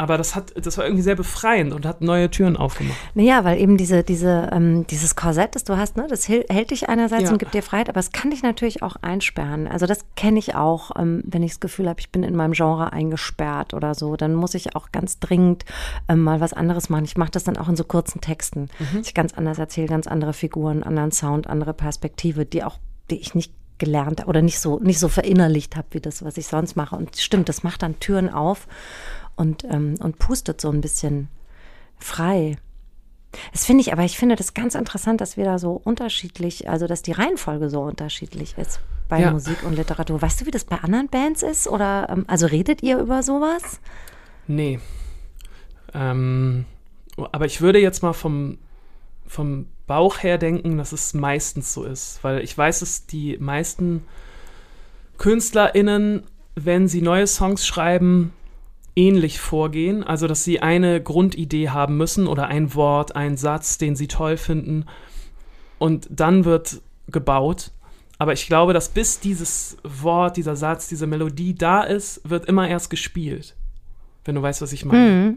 [0.00, 2.96] Aber das hat, das war irgendwie sehr befreiend und hat neue Türen aufgemacht.
[3.12, 6.88] Naja, weil eben diese, diese, ähm, dieses Korsett, das du hast, ne, das hält, dich
[6.88, 7.32] einerseits Ja.
[7.32, 9.68] und gibt dir Freiheit, aber es kann dich natürlich auch einsperren.
[9.68, 12.52] Also das kenne ich auch, ähm, wenn ich das Gefühl habe, ich bin in meinem
[12.52, 15.66] Genre eingesperrt oder so, dann muss ich auch ganz dringend
[16.08, 17.04] ähm, mal was anderes machen.
[17.04, 18.70] Ich mache das dann auch in so kurzen Texten.
[18.78, 22.78] dass Ich ganz anders erzähle, ganz andere Figuren, anderen Sound, andere Perspektive, die auch,
[23.10, 26.46] die ich nicht gelernt oder nicht so, nicht so verinnerlicht habe, wie das, was ich
[26.46, 26.94] sonst mache.
[26.94, 28.68] Und stimmt, das macht dann Türen auf
[29.40, 31.28] und, ähm, und pustet so ein bisschen
[31.98, 32.58] frei.
[33.52, 36.86] Das finde ich, aber ich finde das ganz interessant, dass wir da so unterschiedlich, also
[36.86, 39.30] dass die Reihenfolge so unterschiedlich ist bei Ja.
[39.30, 40.20] Musik und Literatur.
[40.20, 41.68] Weißt du, wie das bei anderen Bands ist?
[41.68, 43.80] Oder ähm, also redet ihr über sowas?
[44.46, 44.78] Nee.
[45.94, 46.66] Ähm,
[47.16, 48.58] aber ich würde jetzt mal vom,
[49.26, 52.22] vom Bauch her denken, dass es meistens so ist.
[52.22, 54.04] Weil ich weiß, dass die meisten
[55.18, 56.24] KünstlerInnen,
[56.56, 58.32] wenn sie neue Songs schreiben,
[58.96, 60.02] ähnlich vorgehen.
[60.02, 64.36] Also, dass sie eine Grundidee haben müssen oder ein Wort, einen Satz, den sie toll
[64.36, 64.86] finden.
[65.78, 67.70] Und dann wird gebaut.
[68.18, 72.68] Aber ich glaube, dass bis dieses Wort, dieser Satz, diese Melodie da ist, wird immer
[72.68, 73.56] erst gespielt.
[74.24, 75.36] Wenn du weißt, was ich meine.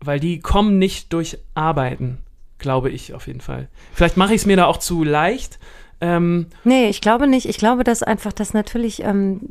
[0.00, 2.18] Weil die kommen nicht durch Arbeiten,
[2.58, 3.68] glaube ich auf jeden Fall.
[3.92, 5.58] Vielleicht mache ich es mir da auch zu leicht.
[6.00, 7.46] Ähm, Nee, ich glaube nicht.
[7.46, 9.48] Ich glaube, dass einfach, dass natürlich ähm,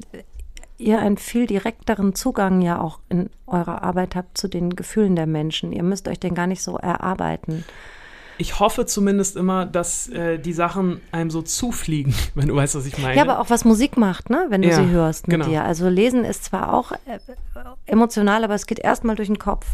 [0.81, 5.27] ihr einen viel direkteren Zugang ja auch in eurer Arbeit habt zu den Gefühlen der
[5.27, 5.71] Menschen.
[5.71, 7.63] Ihr müsst euch den gar nicht so erarbeiten.
[8.37, 12.85] ich hoffe zumindest immer, dass äh, die Sachen einem so zufliegen, wenn du weißt, was
[12.85, 13.15] ich meine.
[13.15, 15.47] Ja, aber auch was Musik macht, ne, wenn du Ja, sie hörst mit genau.
[15.47, 15.63] dir.
[15.63, 17.19] Also lesen ist zwar auch äh,
[17.85, 19.67] emotional, aber es geht erstmal durch den Kopf.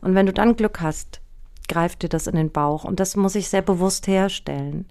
[0.00, 1.20] Und wenn du dann Glück hast,
[1.68, 2.84] greift dir das in den Bauch.
[2.84, 4.86] Und das muss ich sehr bewusst herstellen.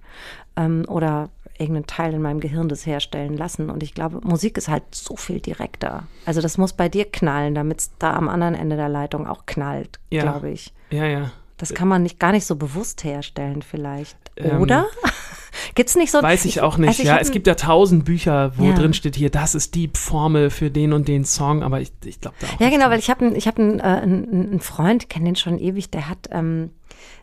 [0.56, 3.70] Ähm, oder irgendeinen Teil in meinem Gehirn das herstellen lassen.
[3.70, 6.04] Und ich glaube, Musik ist halt so viel direkter.
[6.26, 9.46] Also das muss bei dir knallen, damit es da am anderen Ende der Leitung auch
[9.46, 10.22] knallt, Ja.
[10.24, 10.74] glaube ich.
[10.90, 11.32] ja, ja.
[11.58, 14.16] Das kann man nicht gar nicht so bewusst herstellen, vielleicht.
[14.38, 14.86] Ähm, Oder?
[15.76, 16.88] Gibt's nicht so Weiß ich auch nicht.
[16.88, 18.74] also ich ja, es gibt ja tausend Bücher, wo Ja.
[18.76, 22.22] drin steht hier, das ist die Formel für den und den Song, aber ich, ich
[22.22, 22.92] glaube da auch Ja, genau, dran.
[22.92, 26.08] weil ich habe einen, ich einen, äh, einen, einen Freund, kenne den schon ewig, der
[26.08, 26.70] hat, ähm,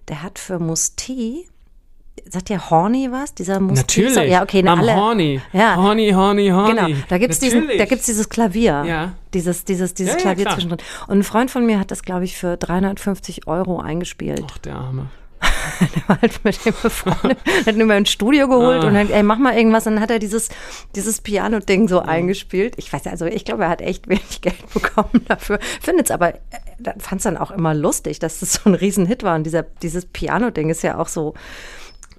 [0.09, 1.49] der hat für Musti,
[2.31, 3.35] sagt dir Horny was?
[3.35, 4.03] Dieser Musti?
[4.03, 4.31] Natürlich.
[4.31, 4.95] Ja, okay, ne, Am alle.
[4.97, 5.41] Horny.
[5.53, 5.77] Ja.
[5.77, 6.75] Horny, horny, horny.
[6.75, 8.85] Genau, da da gibt's dieses Klavier.
[8.87, 9.13] Ja.
[9.35, 10.55] Dieses, dieses, dieses Ja, ja, Klavier klar.
[10.55, 10.79] zwischendrin.
[11.09, 14.45] Und ein Freund von mir hat das, glaube ich, für 350 Euro eingespielt.
[14.51, 15.07] Ach, der Arme.
[15.95, 18.87] Der war halt mit dem befreundet, hat ihn immer ins Studio geholt Ah.
[18.89, 19.87] und dann, ey, mach mal irgendwas.
[19.87, 20.49] Und dann hat er dieses,
[20.95, 22.75] dieses Piano-Ding so eingespielt.
[22.79, 25.59] Ich weiß ja, also ich glaube, er hat echt wenig Geld bekommen dafür.
[25.83, 26.35] Findet es aber,
[26.99, 29.35] fand es dann auch immer lustig, dass das so ein Riesenhit war.
[29.37, 31.35] Und dieser, dieses Piano-Ding ist ja auch so.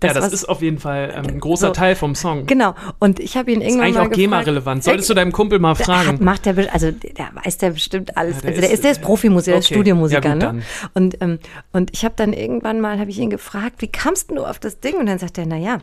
[0.03, 2.45] Ja, das ist auf jeden Fall ähm, ein großer so- Teil vom Song.
[2.45, 2.75] Genau.
[2.99, 4.83] Und ich habe ihn Ist irgendwann eigentlich mal auch GEMA-relevant.
[4.83, 6.23] Solltest du deinem Kumpel mal fragen.
[6.23, 8.35] macht der, also der weiß der bestimmt alles.
[8.37, 9.73] Ja, der also der ist- ist, der ist Profimusiker, der ist okay.
[9.75, 10.61] Studiomusiker, Ja, gut, ne?
[10.93, 11.39] Und, ähm,
[11.73, 14.79] und ich habe dann irgendwann mal, habe ich ihn gefragt, wie kamst du auf das
[14.79, 14.95] Ding?
[14.97, 15.79] Und dann sagt er, na ja,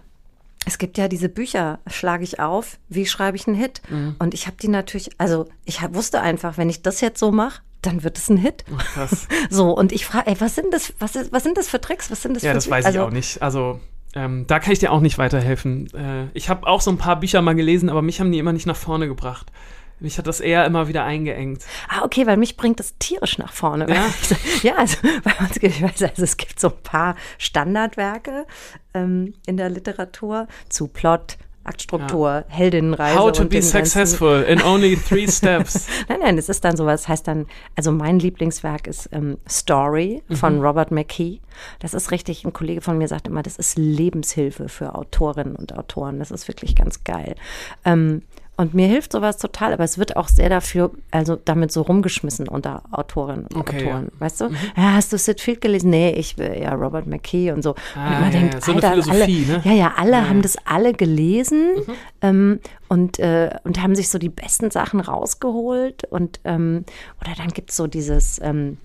[0.66, 3.83] es gibt ja diese Bücher, schlage ich auf, wie schreibe ich einen Hit?
[3.90, 4.16] Mhm.
[4.18, 7.33] Und ich habe die natürlich, also ich hab, wusste einfach, wenn ich das jetzt so
[7.33, 8.64] mache, dann wird es ein Hit.
[8.94, 9.29] Krass.
[9.50, 12.11] So, und ich frage, ey, was sind das, was, ist, was sind das für Tricks?
[12.11, 13.42] Was sind das Ja, für das weiß also, ich auch nicht.
[13.42, 13.79] Also,
[14.14, 15.88] ähm, da kann ich dir auch nicht weiterhelfen.
[15.94, 18.53] Äh, ich habe auch so ein paar Bücher mal gelesen, aber mich haben die immer
[18.53, 19.50] nicht nach vorne gebracht.
[20.00, 21.64] Mich hat das eher immer wieder eingeengt.
[21.88, 23.87] Ah, okay, weil mich bringt das tierisch nach vorne.
[23.88, 24.07] Ja?
[24.62, 28.46] ja, also bei uns gibt, ich weiß, also es gibt so ein paar Standardwerke
[28.92, 33.18] ähm, in der Literatur zu Plot, Aktstruktur, Heldinnenreise.
[33.18, 35.87] How to be successful in only three steps.
[36.09, 37.46] Nein, nein, es ist dann sowas, heißt dann,
[37.77, 40.37] also mein Lieblingswerk ist ähm, Story Mhm.
[40.37, 41.40] von Robert McKee.
[41.79, 45.77] Das ist richtig, ein Kollege von mir sagt immer, das ist Lebenshilfe für Autorinnen und
[45.77, 46.18] Autoren.
[46.18, 47.35] Das ist wirklich ganz geil.
[47.85, 48.22] Ähm,
[48.56, 52.46] und mir hilft sowas total, aber es wird auch sehr dafür, also damit so rumgeschmissen
[52.48, 54.04] unter Autorinnen und Okay, Autoren.
[54.04, 54.10] ja.
[54.14, 54.20] Mhm.
[54.20, 54.44] Weißt du?
[54.76, 55.90] Ja, hast du Sid Field gelesen?
[55.90, 57.70] Nee, ich will ja Robert McKee und so.
[57.70, 59.62] und Ah, man ja, denkt, ja, so eine Alter, Philosophie, alle, ne?
[59.64, 60.28] ja, ja, alle Mhm.
[60.28, 61.70] haben das alle gelesen
[62.22, 66.04] ähm, und, äh, und haben sich so die besten Sachen rausgeholt.
[66.10, 66.84] Und ähm,
[67.20, 68.78] oder dann gibt es so dieses, ähm,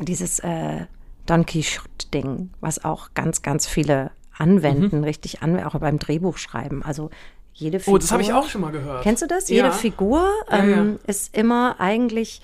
[0.00, 0.86] dieses äh,
[1.26, 6.82] Don Quixote-Ding, was auch ganz, ganz viele anwenden, richtig anwenden, auch beim Drehbuchschreiben.
[6.82, 7.10] Also
[7.56, 7.94] jede Figur.
[7.94, 9.02] Oh, das habe ich auch schon mal gehört.
[9.02, 9.48] Kennst du das?
[9.48, 9.56] Ja.
[9.56, 12.40] Jede Figur Ja, ähm, ist immer eigentlich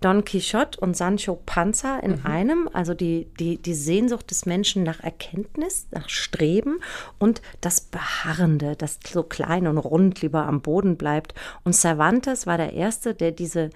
[0.00, 2.26] Don Quixote und Sancho Panza in Mhm.
[2.26, 6.80] einem, also die, die, die Sehnsucht des Menschen nach Erkenntnis, nach Streben
[7.18, 11.32] und das Beharrende, das so klein und rund lieber am Boden bleibt.
[11.62, 13.70] Und Cervantes war der Erste, der diese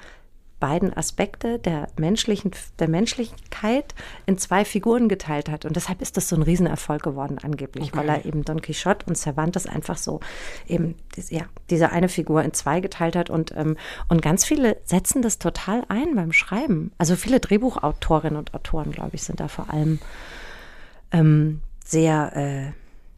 [0.61, 3.94] beiden Aspekte der menschlichen, der Menschlichkeit
[4.27, 5.64] in zwei Figuren geteilt hat.
[5.64, 7.99] Und deshalb ist das so ein Riesenerfolg geworden, angeblich, Okay.
[7.99, 10.21] weil er eben Don Quixote und Cervantes einfach so
[10.66, 10.97] eben,
[11.29, 13.31] ja, diese eine Figur in zwei geteilt hat.
[13.31, 13.77] Und, ähm,
[14.09, 16.92] und ganz viele setzen das total ein beim Schreiben.
[16.99, 20.01] Also viele Drehbuchautorinnen und Autoren, glaube ich, sind da vor allem
[21.12, 22.73] ähm, sehr, äh,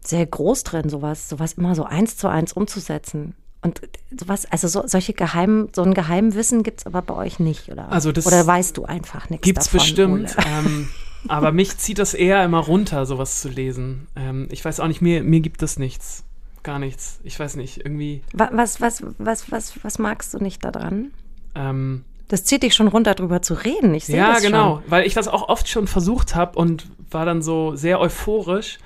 [0.06, 3.34] sehr groß drin, sowas, sowas immer so eins zu eins umzusetzen.
[3.62, 3.82] Und
[4.18, 7.92] sowas, also so, solche geheimen, so ein Geheimwissen gibt es aber bei euch nicht, oder?
[7.92, 9.80] Also das oder weißt du einfach nichts Gibt's davon?
[9.80, 10.36] bestimmt.
[10.46, 10.88] Ähm,
[11.28, 14.06] aber mich zieht das eher immer runter, sowas zu lesen.
[14.16, 16.24] Ähm, ich weiß auch nicht, mir, mir gibt es nichts.
[16.62, 17.20] Gar nichts.
[17.24, 18.22] Ich weiß nicht, irgendwie.
[18.32, 21.10] Wa- Was, was, was, was, was magst du nicht daran?
[21.54, 23.94] Ähm, Das zieht dich schon runter, drüber zu reden.
[23.94, 24.76] Ich sehe ja, das genau.
[24.80, 24.90] schon.
[24.90, 28.78] Weil ich das auch oft schon versucht habe und war dann so sehr euphorisch.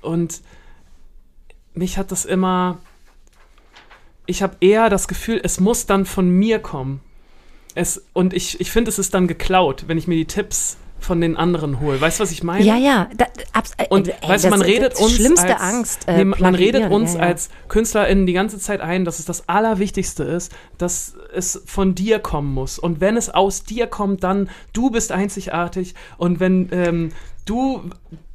[0.00, 0.42] Und
[1.74, 2.78] mich hat das immer.
[4.30, 7.00] Ich habe eher das Gefühl, es muss dann von mir kommen.
[7.74, 11.20] Es, und ich, ich finde, es ist dann geklaut, wenn ich mir die Tipps von
[11.20, 12.00] den anderen hole.
[12.00, 12.64] Weißt du, was ich meine?
[12.64, 13.08] Ja, ja.
[13.16, 16.08] Da, abs, äh, Und ey, weißt das man redet das uns schlimmste als, Angst.
[16.08, 17.26] äh, nee, man redet uns ja, ja.
[17.26, 22.18] als KünstlerInnen die ganze Zeit ein, dass es das Allerwichtigste ist, dass es von dir
[22.18, 22.78] kommen muss.
[22.78, 25.94] Und wenn es aus dir kommt, dann du bist einzigartig.
[26.18, 27.08] Und wenn ähm,
[27.46, 27.82] du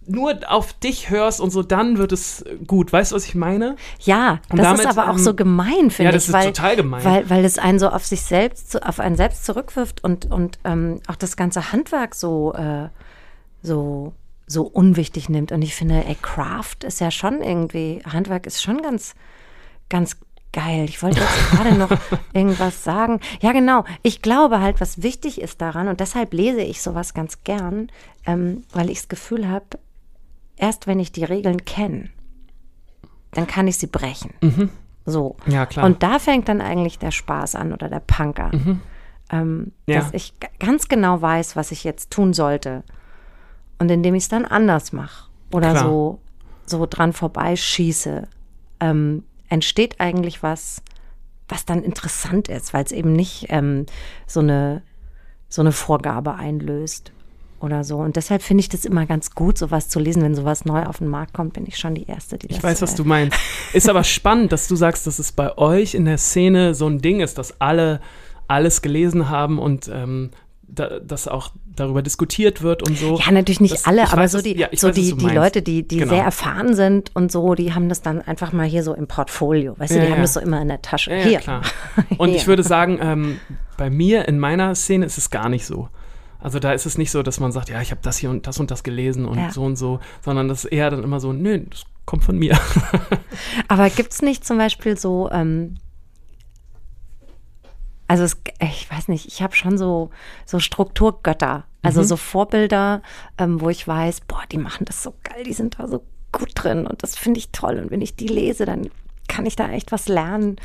[0.08, 2.92] nur auf dich hörst und so, dann wird es gut.
[2.94, 3.76] Weißt du, was ich meine?
[4.00, 6.30] Ja, Und das damit, ist aber auch ähm, so gemein, finde ja, das ich.
[6.30, 7.04] ist weil, total gemein.
[7.04, 11.02] Weil, weil es einen so auf sich selbst, auf einen selbst zurückwirft und, und ähm,
[11.08, 12.90] auch das ganze Handwerk so, äh,
[13.62, 14.14] so,
[14.48, 15.52] so unwichtig nimmt.
[15.52, 19.16] Und ich finde, ey, Craft ist ja schon irgendwie, Handwerk ist schon ganz,
[19.90, 20.18] ganz
[20.56, 20.86] geil.
[20.88, 21.92] Ich wollte jetzt gerade noch
[22.34, 23.20] irgendwas sagen.
[23.42, 23.84] Ja, genau.
[24.02, 27.92] Ich glaube halt, was wichtig ist daran, und deshalb lese ich sowas ganz gern,
[28.26, 29.66] ähm, weil ich das Gefühl habe,
[30.58, 32.10] erst wenn ich die Regeln kenne,
[33.32, 34.34] dann kann ich sie brechen.
[35.06, 35.36] So.
[35.46, 35.86] Ja, klar.
[35.86, 38.52] Und da fängt dann eigentlich der Spaß an oder der Punk an.
[38.54, 38.82] Ähm,
[39.32, 39.72] Mhm.
[39.88, 40.00] Ja.
[40.02, 42.84] Dass ich ganz genau weiß, was ich jetzt tun sollte.
[43.80, 45.84] Und indem ich es dann anders mache oder Klar.
[45.84, 46.20] so,
[46.66, 48.28] so dran vorbeischieße,
[48.80, 50.82] ähm, entsteht eigentlich was,
[51.50, 53.86] was dann interessant ist, weil es eben nicht ähm,
[54.28, 54.84] so, eine,
[55.50, 57.12] so eine Vorgabe einlöst
[57.60, 57.98] oder so.
[57.98, 60.22] Und deshalb finde ich das immer ganz gut, sowas zu lesen.
[60.22, 62.64] Wenn sowas neu auf den Markt kommt, bin ich schon die Erste, die das Ich
[62.64, 63.38] weiß, was du meinst.
[63.74, 67.00] Ist aber spannend, dass du sagst, dass es bei euch in der Szene so ein
[67.02, 68.02] Ding ist, dass alle
[68.48, 70.30] alles gelesen haben und ähm,
[70.68, 73.20] da, dass auch darüber diskutiert wird und so.
[73.20, 75.34] Ja, natürlich nicht Das- alle, aber weiß, so die, ja, so weiß, die, du die.
[75.34, 76.14] Leute, die, die Genau.
[76.14, 79.74] sehr erfahren sind und so, die haben das dann einfach mal hier so im Portfolio.
[79.78, 80.16] Weißt du, Ja, die ja.
[80.16, 81.16] haben das so immer in der Tasche.
[81.16, 81.40] Hier.
[81.40, 81.62] klar.
[82.18, 83.40] Und ich würde sagen, ähm,
[83.78, 85.90] bei mir in meiner Szene ist es gar nicht so.
[86.40, 88.46] Also da ist es nicht so, dass man sagt, ja, ich habe das hier und
[88.48, 89.52] das und das gelesen und Ja.
[89.52, 92.58] so und so, sondern das ist eher dann immer so, nö, das kommt von mir.
[93.68, 95.78] Aber gibt es nicht zum Beispiel so, ähm,
[98.08, 100.12] also es, ich weiß nicht, ich habe schon so,
[100.46, 102.06] so Strukturgötter, also Mhm.
[102.06, 103.02] so Vorbilder,
[103.40, 106.52] ähm, wo ich weiß, boah, die machen das so geil, die sind da so gut
[106.54, 107.80] drin und das finde ich toll.
[107.80, 108.90] Und wenn ich die lese, dann
[109.28, 110.58] kann ich da echt was lernen.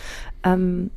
[0.45, 0.91] Ähm,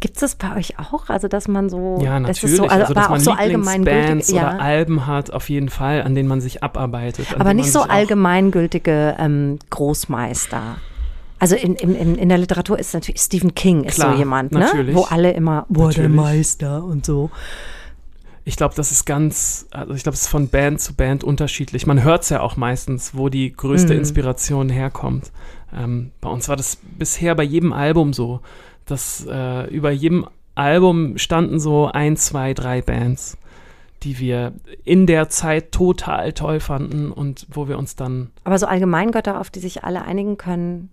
[0.00, 1.08] Gibt es das bei euch auch?
[1.08, 2.52] Also, dass man so, Ja, das natürlich.
[2.52, 6.02] ist so, also, also, dass man so Lieblingsbands oder ja, Alben hat, auf jeden Fall,
[6.02, 7.26] an denen man sich abarbeitet.
[7.38, 10.76] aber nicht so allgemeingültige ähm, Großmeister.
[11.38, 14.60] Also in, in, in, der Literatur ist natürlich Stephen King ist Klar, so jemand, ne?
[14.60, 14.94] natürlich.
[14.96, 16.08] Wo alle immer, boah, der.
[16.08, 17.30] Meister und so.
[18.44, 21.86] Ich glaube, das ist ganz, also ich glaube, es ist von Band zu Band unterschiedlich.
[21.86, 23.98] Man hört es ja auch meistens, wo die größte Mhm.
[24.00, 25.30] Inspiration herkommt.
[25.76, 28.40] Ähm, bei uns war das bisher bei jedem Album so,
[28.86, 33.36] dass äh, über jedem Album standen so ein, zwei, drei Bands,
[34.02, 34.52] die wir
[34.84, 39.50] in der Zeit total toll fanden und wo wir uns dann Aber so Allgemeingötter, auf
[39.50, 40.90] die sich alle einigen können.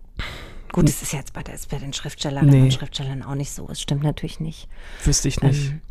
[0.71, 2.61] Gut, das ist jetzt bei, der, ist bei den Schriftstellerinnen Nee.
[2.63, 3.67] und Schriftstellern auch nicht so.
[3.69, 4.67] Es stimmt natürlich nicht.
[5.03, 5.69] wüsste ich nicht.
[5.69, 5.81] Ähm.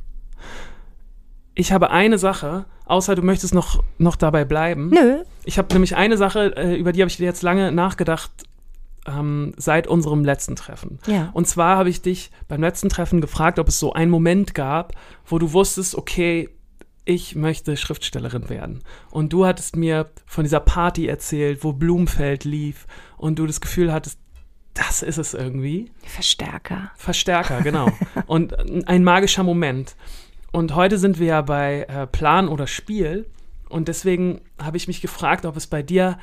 [1.54, 4.88] Ich habe eine Sache, außer du möchtest noch, noch dabei bleiben.
[4.90, 5.22] Nö.
[5.44, 8.30] Ich habe nämlich eine Sache, äh, über die habe ich jetzt lange nachgedacht,
[9.06, 10.98] ähm, seit unserem letzten Treffen.
[11.06, 11.30] Ja.
[11.32, 14.94] Und zwar habe ich dich beim letzten Treffen gefragt, ob es so einen Moment gab,
[15.26, 16.48] wo du wusstest, okay,
[17.04, 18.82] ich möchte Schriftstellerin werden.
[19.10, 22.86] Und du hattest mir von dieser Party erzählt, wo Blumfeld lief
[23.16, 24.18] und du das Gefühl hattest,
[24.74, 25.90] das ist es irgendwie.
[26.04, 26.90] Verstärker.
[26.96, 27.90] Verstärker, genau.
[28.26, 28.56] und
[28.88, 29.96] ein magischer Moment.
[30.52, 33.26] Und heute sind wir ja bei äh, Plan oder Spiel.
[33.68, 36.18] Und deswegen habe ich mich gefragt, ob es bei dir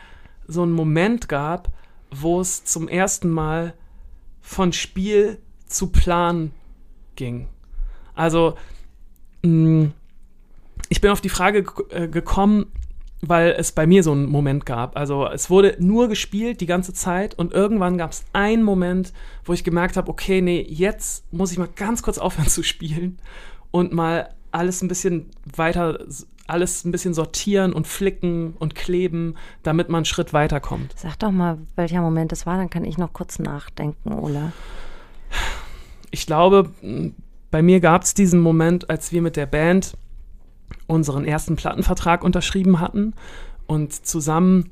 [0.47, 1.71] so einen Moment gab,
[2.11, 3.73] wo es zum ersten Mal
[4.41, 6.51] von Spiel zu Plan
[7.15, 7.47] ging.
[8.15, 8.55] Also,
[9.43, 9.91] mh,
[10.89, 12.65] ich bin auf die Frage ge- äh, gekommen,
[13.21, 14.95] weil es bei mir so einen Moment gab.
[14.97, 19.11] Also es wurde nur gespielt die ganze Zeit und irgendwann gab es einen Moment,
[19.43, 23.17] wo ich gemerkt habe, okay, nee, jetzt muss ich mal ganz kurz aufhören zu spielen
[23.71, 25.99] und mal alles ein bisschen weiter,
[26.49, 30.93] alles ein bisschen sortieren und flicken und kleben, damit man einen Schritt weiterkommt.
[30.95, 34.51] Sag doch mal, welcher Moment das war, dann kann ich noch kurz nachdenken, Ola.
[36.11, 36.69] Ich glaube,
[37.51, 39.95] bei mir gab es diesen Moment, als wir mit der Band
[40.87, 43.13] unseren ersten Plattenvertrag unterschrieben hatten
[43.67, 44.71] und zusammen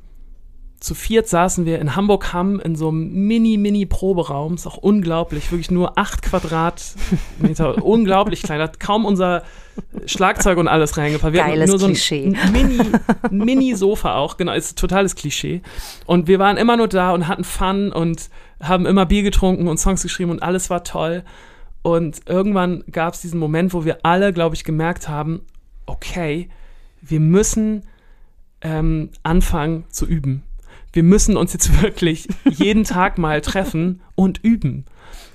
[0.80, 4.54] zu viert saßen wir in Hamburg-Hamm in so einem mini-mini-Proberaum.
[4.54, 8.58] Ist auch unglaublich, wirklich nur acht Quadratmeter, unglaublich klein.
[8.58, 9.42] Da hat kaum unser
[10.06, 11.32] Schlagzeug und alles reingepackt.
[11.32, 12.32] Wir Geiles nur so ein Klischee.
[12.52, 12.78] Mini,
[13.30, 15.62] Mini-Sofa auch, genau, ist ein totales Klischee.
[16.06, 19.78] Und wir waren immer nur da und hatten Fun und haben immer Bier getrunken und
[19.78, 21.24] Songs geschrieben und alles war toll.
[21.82, 25.42] Und irgendwann gab es diesen Moment, wo wir alle, glaube ich, gemerkt haben,
[25.86, 26.48] okay,
[27.00, 27.82] wir müssen
[28.60, 30.42] ähm, anfangen zu üben.
[30.98, 34.84] Wir müssen uns jetzt wirklich jeden Tag mal treffen und üben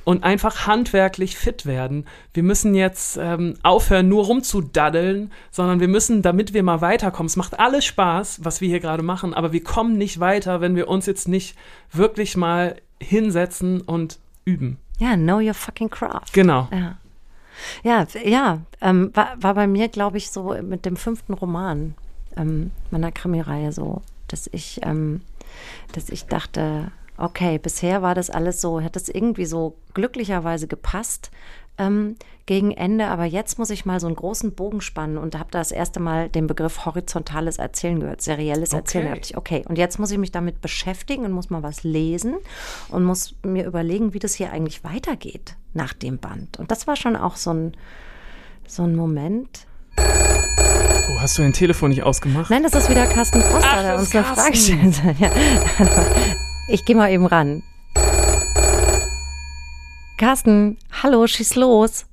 [0.03, 2.05] und einfach handwerklich fit werden.
[2.33, 7.27] Wir müssen jetzt ähm, aufhören, nur rumzudaddeln, sondern wir müssen, damit wir mal weiterkommen.
[7.27, 10.75] Es macht alles Spaß, was wir hier gerade machen, aber wir kommen nicht weiter, wenn
[10.75, 11.55] wir uns jetzt nicht
[11.93, 14.79] wirklich mal hinsetzen und üben.
[14.99, 16.33] Ja, know your fucking craft.
[16.33, 16.67] Genau.
[16.73, 16.97] Ja.
[17.83, 21.93] Ja, ja, ähm, war, war bei mir, glaube ich, so mit dem fünften Roman
[22.35, 25.21] ähm, meiner Krimireihe so, dass ich, ähm,
[25.93, 31.31] dass ich dachte, okay, bisher war das alles so, hat das irgendwie so glücklicherweise gepasst
[31.77, 35.49] ähm, gegen Ende, aber jetzt muss ich mal so einen großen Bogen spannen und habe
[35.51, 39.05] das erste Mal den Begriff horizontales Erzählen gehört, serielles Erzählen.
[39.05, 39.21] Da Okay.
[39.23, 42.35] ich, okay, und jetzt muss ich mich damit beschäftigen und muss mal was lesen
[42.89, 46.59] und muss mir überlegen, wie das hier eigentlich weitergeht nach dem Band.
[46.59, 47.77] Und das war schon auch so ein,
[48.67, 49.65] so ein Moment.
[49.97, 52.49] Oh, hast du dein Telefon nicht ausgemacht?
[52.49, 55.01] Nein, das ist wieder Carsten Proster, Ach, der uns eine Frage stellt.
[55.19, 55.31] Ja.
[56.69, 57.61] Ich gehe mal eben ran.
[60.17, 62.05] Carsten, hallo, schieß los.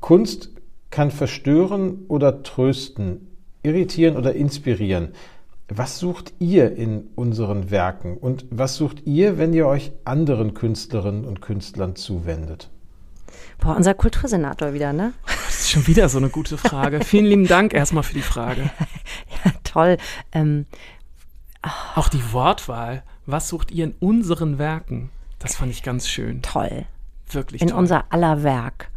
[0.00, 0.50] Kunst
[0.88, 3.28] kann verstören oder trösten,
[3.62, 5.08] irritieren oder inspirieren.
[5.68, 11.24] Was sucht ihr in unseren Werken und was sucht ihr, wenn ihr euch anderen Künstlerinnen
[11.24, 12.70] und Künstlern zuwendet?
[13.64, 15.12] Boah, unser Kultursenator wieder, ne?
[15.26, 17.02] Das ist schon wieder so eine gute Frage.
[17.02, 18.70] Vielen lieben Dank erstmal für die Frage.
[19.44, 19.96] Ja, toll.
[20.32, 20.64] Ähm,
[21.96, 23.02] Auch die Wortwahl.
[23.26, 25.10] Was sucht ihr in unseren Werken?
[25.38, 26.40] Das fand ich ganz schön.
[26.42, 26.86] toll.
[27.30, 27.78] Wirklich In toll.
[27.78, 28.90] unser aller Werk.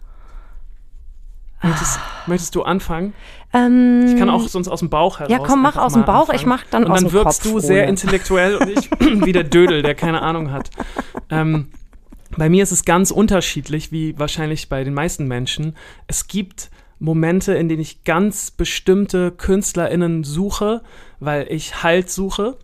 [1.64, 3.14] möchtest, möchtest du anfangen?
[3.54, 5.32] Ähm, Ich kann auch sonst aus dem Bauch heraus.
[5.32, 6.40] Ja, komm, mach aus dem Bauch, anfangen.
[6.40, 7.90] ich mach dann Und aus dann dem wirkst Kopf, du sehr Ole.
[7.90, 10.70] intellektuell und ich wie der Dödel, der keine Ahnung hat.
[11.30, 11.72] Ähm,
[12.38, 15.76] bei mir ist es ganz unterschiedlich, wie wahrscheinlich bei den meisten Menschen.
[16.08, 16.70] Es gibt
[17.00, 20.82] Momente, in denen ich ganz bestimmte KünstlerInnen suche,
[21.20, 22.58] weil ich Halt suche,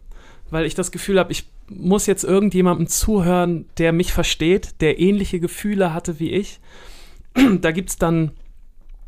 [0.50, 5.40] weil ich das Gefühl habe, ich muss jetzt irgendjemandem zuhören, der mich versteht, der ähnliche
[5.40, 6.60] Gefühle hatte wie ich.
[7.62, 8.32] da gibt's dann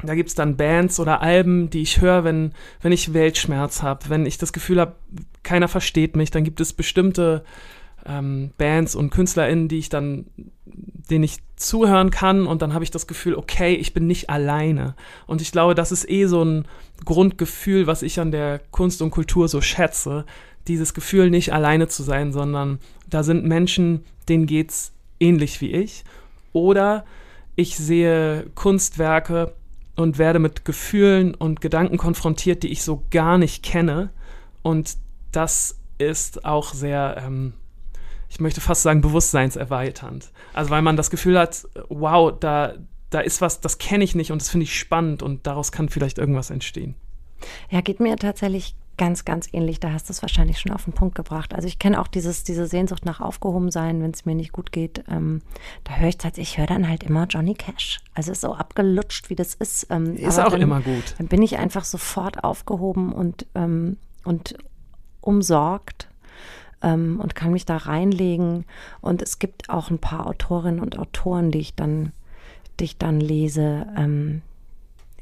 [0.04, 4.38] da dann Bands oder Alben, die ich höre, wenn, wenn ich Weltschmerz habe, wenn ich
[4.38, 4.96] das Gefühl habe,
[5.42, 7.44] keiner versteht mich, dann gibt es bestimmte
[8.06, 10.26] ähm, Bands und KünstlerInnen, die ich dann,
[10.66, 14.96] denen ich zuhören kann und dann habe ich das Gefühl, okay, ich bin nicht alleine.
[15.28, 16.68] Und ich glaube, das ist eh so ein
[17.04, 20.26] Grundgefühl, was ich an der Kunst und Kultur so schätze.
[20.68, 26.04] Dieses Gefühl, nicht alleine zu sein, sondern da sind Menschen, denen geht's ähnlich wie ich.
[26.54, 27.06] Oder
[27.56, 29.54] ich sehe Kunstwerke
[29.96, 34.10] und werde mit Gefühlen und Gedanken konfrontiert, die ich so gar nicht kenne.
[34.62, 34.98] Und
[35.32, 37.54] das ist auch sehr, ähm,
[38.36, 40.30] ich möchte fast sagen, bewusstseinserweiternd.
[40.54, 42.74] Also weil man das Gefühl hat, wow, da,
[43.10, 45.88] da ist was, das kenne ich nicht und das finde ich spannend und daraus kann
[45.88, 46.96] vielleicht irgendwas entstehen.
[47.70, 49.80] Ja, geht mir tatsächlich ganz, ganz ähnlich.
[49.80, 51.56] Da hast du es wahrscheinlich schon auf den Punkt gebracht.
[51.56, 55.06] Also ich kenne auch dieses, diese Sehnsucht nach Aufgehobensein, wenn es mir nicht gut geht.
[55.10, 55.42] Ähm,
[55.86, 58.02] da höre ich tatsächlich, ich höre dann halt immer Johnny Cash.
[58.16, 59.88] Also ist so abgelutscht, wie das ist.
[59.92, 61.16] Ähm, Ist auch dann, immer gut.
[61.20, 63.96] Dann bin ich einfach sofort aufgehoben und, ähm,
[64.26, 64.58] und
[65.22, 66.10] umsorgt
[66.82, 68.66] ähm, und kann mich da reinlegen.
[69.02, 72.12] Und es gibt auch ein paar Autorinnen und Autoren, die ich dann,
[72.80, 73.88] die ich dann lese.
[73.98, 74.42] Ähm,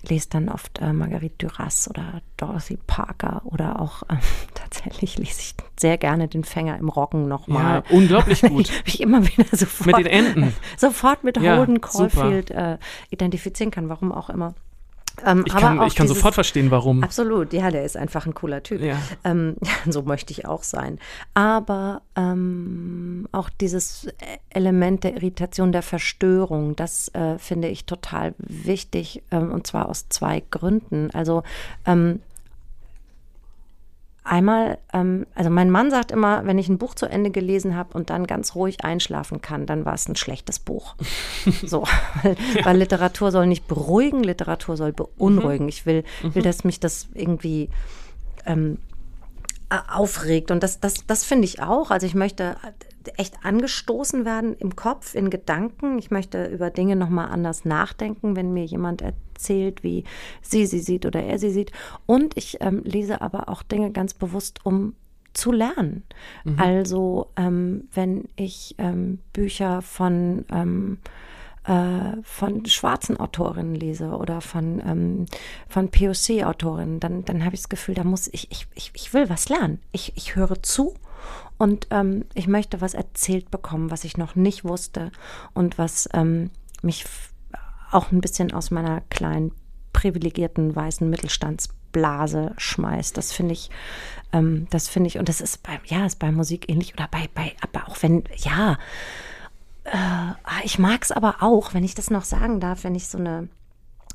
[0.07, 4.19] lese dann oft äh, Marguerite Duras oder Dorothy Parker oder auch ähm,
[4.53, 7.83] tatsächlich lese ich sehr gerne den Fänger im Roggen nochmal.
[7.89, 8.69] Ja, unglaublich gut.
[8.69, 10.53] Ich, ich immer wieder sofort Mit den Enten.
[10.77, 11.81] sofort mit Ja, Holden.
[11.81, 12.77] Caulfield äh,
[13.09, 14.53] identifizieren kann, warum auch immer.
[15.25, 17.03] Ähm, Ich kann, ich kann dieses- sofort verstehen, warum.
[17.03, 18.81] Absolut, ja, der ist einfach ein cooler Typ.
[18.81, 18.97] Ja.
[19.23, 19.55] Ähm,
[19.89, 20.99] so möchte ich auch sein.
[21.33, 24.07] Aber ähm, auch dieses
[24.49, 30.09] Element der Irritation, der Verstörung, das äh, finde ich total wichtig ähm, und zwar aus
[30.09, 31.09] zwei Gründen.
[31.13, 31.43] Also
[31.85, 32.21] ähm,
[34.23, 37.93] einmal, ähm, also mein Mann sagt immer, wenn ich ein Buch zu Ende gelesen habe
[37.97, 40.95] und dann ganz ruhig einschlafen kann, dann war es ein schlechtes Buch.
[41.65, 41.83] so,
[42.21, 42.65] weil, ja.
[42.65, 45.65] weil, Literatur soll nicht beruhigen, Literatur soll beunruhigen.
[45.65, 45.69] Mhm.
[45.69, 46.43] Ich will, will, mhm.
[46.43, 47.69] dass mich das irgendwie
[48.45, 48.77] ähm,
[49.69, 50.51] aufregt.
[50.51, 51.91] Und das, das, das finde ich auch.
[51.91, 52.55] Also ich möchte
[53.17, 55.97] echt angestoßen werden im Kopf, in Gedanken.
[55.97, 60.03] Ich möchte über Dinge nochmal anders nachdenken, wenn mir jemand erzählt, wie
[60.41, 61.71] sie sie sieht oder er sie sieht.
[62.05, 64.95] Und ich ähm, lese aber auch Dinge ganz bewusst, um
[65.33, 66.03] zu lernen.
[66.43, 66.59] Mhm.
[66.59, 70.99] Also ähm, wenn ich ähm, Bücher von ähm,
[71.65, 75.25] äh, von schwarzen Autorinnen lese oder von, ähm,
[75.69, 79.29] von POC-Autorinnen, dann, dann habe ich das Gefühl, da muss ich, ich, ich, ich will
[79.29, 79.79] was lernen.
[79.93, 80.93] Ich, ich höre zu
[81.57, 85.11] und ähm, ich möchte was erzählt bekommen, was ich noch nicht wusste
[85.53, 86.49] und was ähm,
[86.81, 87.05] mich
[87.91, 89.51] auch ein bisschen aus meiner kleinen
[89.93, 93.15] privilegierten weißen Mittelstandsblase schmeißt.
[93.15, 93.69] Das finde ich,
[94.31, 97.29] ähm, das finde ich, und das ist bei, ja, ist bei Musik ähnlich oder bei,
[97.33, 98.77] bei, aber auch wenn, ja,
[99.85, 103.17] äh, ich mag es aber auch, wenn ich das noch sagen darf, wenn ich so
[103.17, 103.47] eine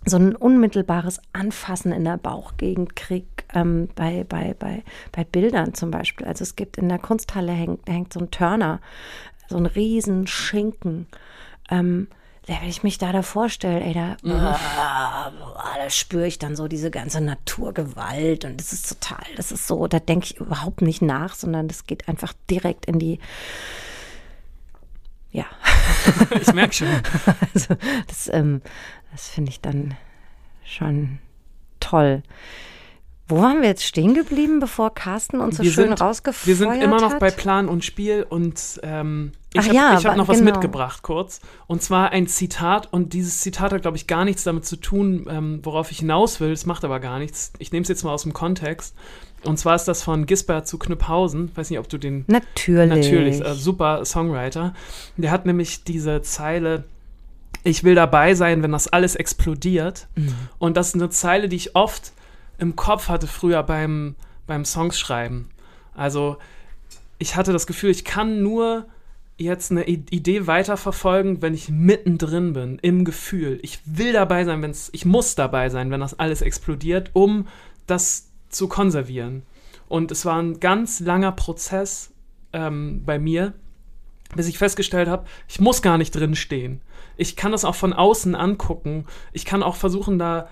[0.05, 4.83] so ein unmittelbares Anfassen in der Bauchgegend kriege, ähm, bei, bei, bei,
[5.13, 6.27] bei Bildern zum Beispiel.
[6.27, 8.81] Also es gibt in der Kunsthalle hängt, hängt so ein Turner,
[9.49, 11.07] so ein riesen Schinken.
[11.71, 12.09] Ähm,
[12.49, 14.33] wenn ich mich da da vorstelle, ey, da, mhm.
[14.33, 19.67] äh, da spüre ich dann so diese ganze Naturgewalt und das ist total, das ist
[19.67, 23.19] so, da denke ich überhaupt nicht nach, sondern das geht einfach direkt in die,
[25.31, 25.45] ja.
[26.41, 26.89] ich merke schon.
[27.55, 27.77] Also
[28.07, 28.63] das, ähm,
[29.13, 29.97] das finde ich dann
[30.65, 31.19] schon
[31.81, 32.23] toll.
[33.29, 36.47] Wo waren wir jetzt stehen geblieben, bevor Carsten uns so wir schön sind, rausgefeuert hat?
[36.47, 37.21] Wir sind immer noch hat?
[37.21, 40.53] bei Plan und Spiel und ähm, ich habe ja, hab noch was genau.
[40.53, 41.41] mitgebracht kurz.
[41.67, 45.27] Und zwar ein Zitat und dieses Zitat hat, glaube ich, gar nichts damit zu tun,
[45.29, 46.53] ähm, worauf ich hinaus will.
[46.53, 47.53] Es macht aber gar nichts.
[47.59, 48.95] Ich nehme es jetzt mal aus dem Kontext.
[49.45, 51.51] Und zwar ist das von Gisbert zu Knüpphausen.
[51.55, 52.25] Weiß nicht, ob du den.
[52.29, 52.89] Natürlich.
[52.89, 54.75] Natürlich, äh, super Songwriter.
[55.17, 56.85] Der hat nämlich diese Zeile.
[57.63, 60.09] Ich will dabei sein, wenn das alles explodiert.
[60.17, 60.35] Mhm.
[60.59, 62.13] Und das ist eine Zeile, die ich oft
[62.59, 65.49] im Kopf hatte früher beim, beim Songschreiben.
[65.95, 66.37] Also,
[67.19, 68.87] ich hatte das Gefühl, ich kann nur
[69.39, 73.61] jetzt eine Idee weiterverfolgen, wenn ich mittendrin bin, im Gefühl.
[73.63, 77.47] Ich will dabei sein, wenn es, ich muss dabei sein, wenn das alles explodiert, um
[77.87, 79.45] das zu konservieren.
[79.89, 82.11] Und es war ein ganz langer Prozess
[82.53, 83.55] ähm, bei mir,
[84.35, 86.81] bis ich festgestellt habe, ich muss gar nicht drin stehen.
[87.17, 89.07] Ich kann das auch von außen angucken.
[89.33, 90.49] Ich kann auch versuchen, da,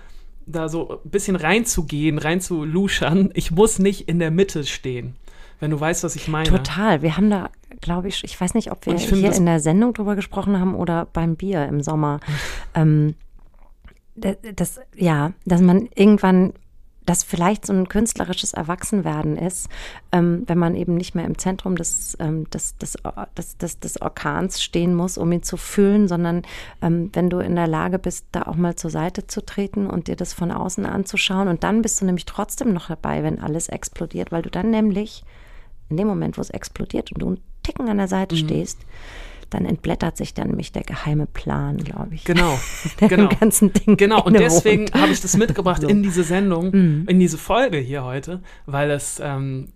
[0.47, 3.31] da so ein bisschen reinzugehen, reinzuluschern.
[3.33, 5.15] Ich muss nicht in der Mitte stehen,
[5.59, 6.49] wenn du weißt, was ich meine.
[6.49, 7.01] Total.
[7.01, 7.49] Wir haben da,
[7.81, 11.05] glaube ich, ich weiß nicht, ob wir hier in der Sendung drüber gesprochen haben oder
[11.05, 12.19] beim Bier im Sommer.
[12.75, 13.15] ähm,
[14.15, 16.53] das, ja, dass man irgendwann
[17.07, 19.69] das vielleicht so ein künstlerisches Erwachsenwerden ist,
[20.11, 22.97] ähm, wenn man eben nicht mehr im Zentrum des, ähm, des, des,
[23.37, 26.43] des, des, des, Orkans stehen muss, um ihn zu fühlen, sondern
[26.81, 30.09] ähm, wenn du in der Lage bist, da auch mal zur Seite zu treten und
[30.09, 31.47] dir das von außen anzuschauen.
[31.47, 35.23] Und dann bist du nämlich trotzdem noch dabei, wenn alles explodiert, weil du dann nämlich
[35.89, 38.39] in dem Moment, wo es explodiert und du einen Ticken an der Seite mhm.
[38.39, 38.79] stehst,
[39.49, 42.23] dann entblättert sich dann nämlich der geheime Plan, glaube ich.
[42.23, 42.59] Genau.
[42.99, 43.29] der genau.
[43.29, 44.23] ganzen Ding genau.
[44.23, 45.87] Und deswegen habe ich das mitgebracht so.
[45.87, 47.05] in diese Sendung, mhm.
[47.07, 49.69] in diese Folge hier heute, weil es, ähm,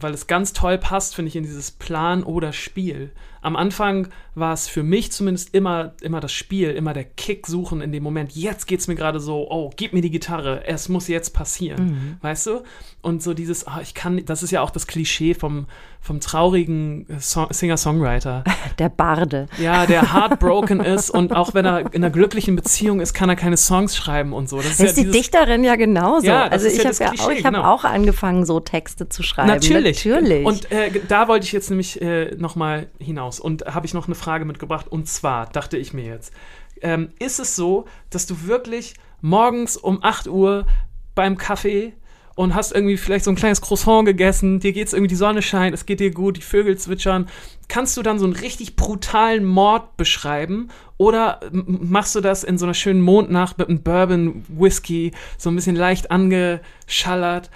[0.00, 3.12] weil es ganz toll passt, finde ich, in dieses Plan oder Spiel.
[3.42, 7.80] Am Anfang war es für mich zumindest immer, immer das Spiel, immer der Kick suchen
[7.80, 8.34] in dem Moment.
[8.34, 11.84] Jetzt geht es mir gerade so, oh, gib mir die Gitarre, es muss jetzt passieren.
[11.84, 12.16] Mhm.
[12.22, 12.62] Weißt du?
[13.02, 15.66] Und so dieses, oh, ich kann, das ist ja auch das Klischee vom,
[16.00, 18.44] vom traurigen so Singer-Songwriter.
[18.78, 19.46] Der Barde.
[19.58, 23.36] Ja, der heartbroken ist und auch wenn er in einer glücklichen Beziehung ist, kann er
[23.36, 24.56] keine Songs schreiben und so.
[24.56, 26.26] Das ist, ist ja die Dichterin ja genauso.
[26.26, 27.64] Ja, also ich ja habe ja auch, ich genau.
[27.64, 29.48] auch angefangen, so Texte zu schreiben.
[29.48, 30.04] Natürlich.
[30.04, 30.46] Natürlich.
[30.46, 34.14] Und äh, da wollte ich jetzt nämlich äh, nochmal hinaus und habe ich noch eine
[34.14, 36.32] Frage mitgebracht und zwar dachte ich mir jetzt,
[36.80, 40.66] ähm, ist es so, dass du wirklich morgens um 8 Uhr
[41.14, 41.94] beim Kaffee
[42.34, 45.74] und hast irgendwie vielleicht so ein kleines Croissant gegessen, dir geht's irgendwie, die Sonne scheint,
[45.74, 47.28] es geht dir gut, die Vögel zwitschern.
[47.68, 52.64] Kannst du dann so einen richtig brutalen Mord beschreiben oder machst du das in so
[52.64, 57.50] einer schönen Mondnacht mit einem Bourbon Whisky, so ein bisschen leicht angeschallert?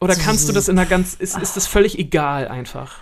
[0.00, 2.98] Oder kannst du das in einer ganz, ist, ist das völlig egal einfach?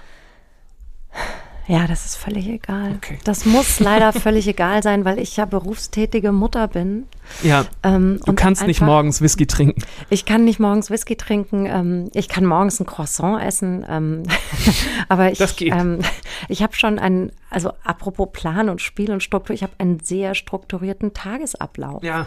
[1.66, 2.92] Ja, das ist völlig egal.
[2.96, 3.18] Okay.
[3.24, 7.06] Das muss leider völlig egal sein, weil ich ja berufstätige Mutter bin.
[7.42, 7.64] Ja.
[7.82, 9.82] Ähm, du kannst einfach, nicht morgens Whisky trinken.
[10.10, 11.64] Ich kann nicht morgens Whisky trinken.
[11.66, 13.84] Ähm, ich kann morgens ein Croissant essen.
[13.88, 14.24] Ähm,
[15.08, 15.72] aber ich, das geht.
[15.72, 16.00] Ähm,
[16.48, 20.34] ich habe schon einen, also apropos Plan und Spiel und Struktur, ich habe einen sehr
[20.34, 22.02] strukturierten Tagesablauf.
[22.02, 22.26] Ja.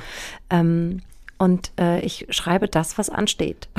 [0.49, 1.03] Ähm,
[1.37, 3.69] und äh, ich schreibe das, was ansteht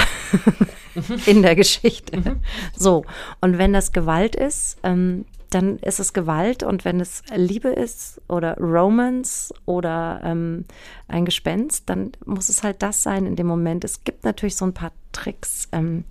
[1.27, 2.37] in der Geschichte.
[2.77, 3.05] So,
[3.41, 8.21] und wenn das Gewalt ist, ähm, dann ist es Gewalt und wenn es Liebe ist
[8.29, 10.65] oder Romance oder ähm,
[11.07, 13.85] ein Gespenst, dann muss es halt das sein in dem Moment.
[13.85, 16.05] Es gibt natürlich so ein paar Tricks, ähm,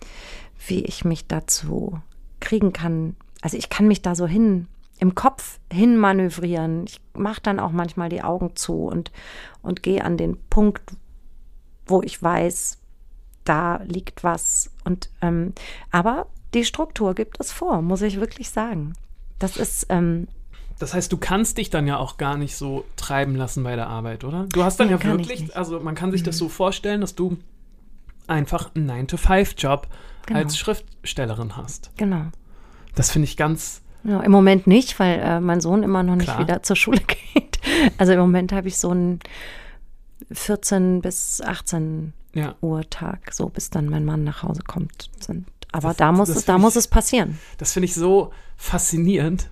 [0.68, 2.00] wie ich mich dazu
[2.40, 3.16] kriegen kann.
[3.42, 4.68] Also ich kann mich da so hin
[5.00, 6.86] im Kopf hin manövrieren.
[6.86, 9.12] Ich mache dann auch manchmal die Augen zu und,
[9.62, 10.82] und gehe an den Punkt,
[11.86, 12.80] wo ich weiß,
[13.44, 14.72] da liegt was.
[14.84, 15.54] Und ähm,
[15.92, 16.26] aber
[16.56, 18.94] die Struktur gibt es vor, muss ich wirklich sagen.
[19.40, 19.86] Das ist.
[19.90, 20.28] Ähm,
[20.80, 23.88] das heißt, du kannst dich dann ja auch gar nicht so treiben lassen bei der
[23.88, 24.46] Arbeit, oder?
[24.52, 27.38] Du hast dann Nee, ja wirklich, also man kann sich das so vorstellen, dass du
[28.28, 29.88] einfach einen 9-to-5-Job
[30.28, 30.40] Genau.
[30.40, 31.90] als Schriftstellerin hast.
[31.98, 32.26] genau.
[32.96, 36.26] Das finde ich ganz, Ja, Im Moment nicht, weil äh, mein Sohn immer noch nicht
[36.26, 36.40] Klar.
[36.40, 37.00] wieder zur Schule
[37.34, 37.60] geht.
[37.98, 39.20] Also im Moment habe ich so einen
[40.32, 42.56] 14 bis 18 ja.
[42.62, 45.10] Uhr Tag, so bis dann mein Mann nach Hause kommt.
[45.20, 45.46] Sind.
[45.72, 47.38] Aber Das- da muss es, da find muss ich- es passieren.
[47.57, 49.49] Das finde ich so faszinierend.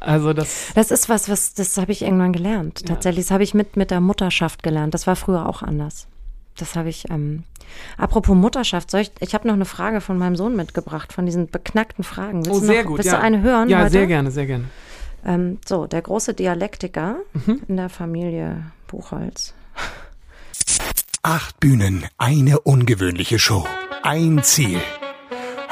[0.00, 2.80] Also das, Das ist was, was das habe ich irgendwann gelernt.
[2.82, 2.88] Ja.
[2.88, 4.92] Tatsächlich, das habe ich mit mit der Mutterschaft gelernt.
[4.92, 6.06] Das war früher auch anders.
[6.58, 7.10] Das habe ich.
[7.10, 7.44] Ähm,
[7.96, 9.10] apropos Mutterschaft, soll ich?
[9.20, 12.44] Ich habe noch eine Frage von meinem Sohn mitgebracht, von diesen beknackten Fragen.
[12.44, 12.98] Willst oh du sehr noch, gut.
[12.98, 13.16] Willst ja.
[13.16, 13.90] du eine hören Ja, heute?
[13.90, 14.64] sehr gerne, sehr gerne.
[15.24, 17.62] Ähm, so, der große Dialektiker Mhm.
[17.66, 19.54] in der Familie Buchholz.
[21.22, 23.66] Acht Bühnen, eine ungewöhnliche Show.
[24.02, 24.80] Ein Ziel.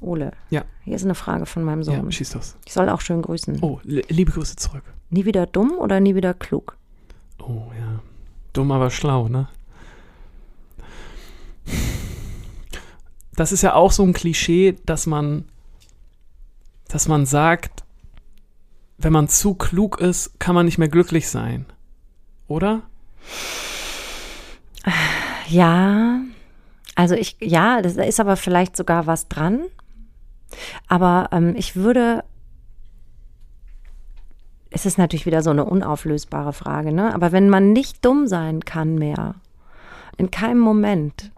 [0.00, 2.12] Ole, Ja, hier ist eine Frage von meinem ja, Sohn.
[2.12, 2.56] schieß los.
[2.64, 3.58] ich soll auch schön grüßen.
[3.62, 4.84] Oh, li- liebe Grüße zurück.
[5.10, 6.76] Nie wieder dumm oder nie wieder klug?
[7.40, 8.00] Oh ja.
[8.52, 9.48] Dumm, aber schlau, ne?
[13.34, 15.44] Das ist ja auch so ein Klischee, dass man,
[16.88, 17.84] dass man sagt,
[18.98, 21.66] wenn man zu klug ist, kann man nicht mehr glücklich sein.
[22.48, 22.82] Oder?
[25.48, 26.20] Ja,
[26.96, 29.60] also ich, ja, das ist aber vielleicht sogar was dran.
[30.86, 32.24] Aber ähm, ich würde,
[34.70, 37.14] es ist natürlich wieder so eine unauflösbare Frage, ne?
[37.14, 39.34] Aber wenn man nicht dumm sein kann mehr,
[40.16, 41.30] in keinem Moment,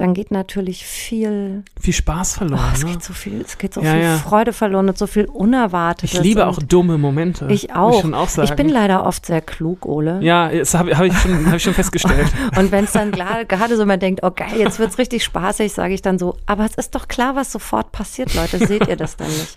[0.00, 2.70] dann geht natürlich viel, Viel Spaß oh, verloren.
[2.72, 2.92] es ne?
[2.92, 4.16] geht so viel, es geht so Ja, viel ja.
[4.18, 6.14] Freude verloren und so viel Unerwartetes.
[6.18, 7.46] Ich liebe auch dumme Momente.
[7.50, 8.04] Ich auch.
[8.04, 10.20] Ich, auch ich bin leider oft sehr klug, Ole.
[10.22, 12.28] Ja, das habe hab ich, schon- hab ich schon festgestellt.
[12.56, 15.94] Und wenn es dann gerade so man denkt, oh geil, jetzt wird's richtig spaßig, sage
[15.94, 19.16] ich dann so, aber es ist doch klar, was sofort passiert, Leute, seht ihr das
[19.16, 19.56] dann nicht?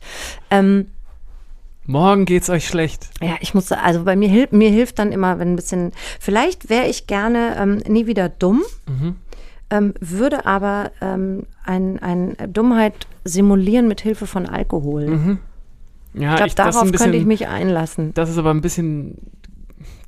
[0.50, 0.88] Ähm,
[1.88, 3.10] Morgen geht's euch schlecht.
[3.22, 6.70] ja, ich muss, also bei mir, hilft mir hilft dann immer, wenn ein bisschen, vielleicht
[6.70, 8.62] wäre ich gerne ähm, nie wieder dumm,
[9.72, 12.94] ähm, würde aber ähm, ein, ein Dummheit
[13.24, 15.40] simulieren mit Hilfe von Alkohol.
[16.14, 18.14] Ja, ich glaube, darauf bisschen, könnte ich mich einlassen.
[18.14, 19.18] Das ist aber ein bisschen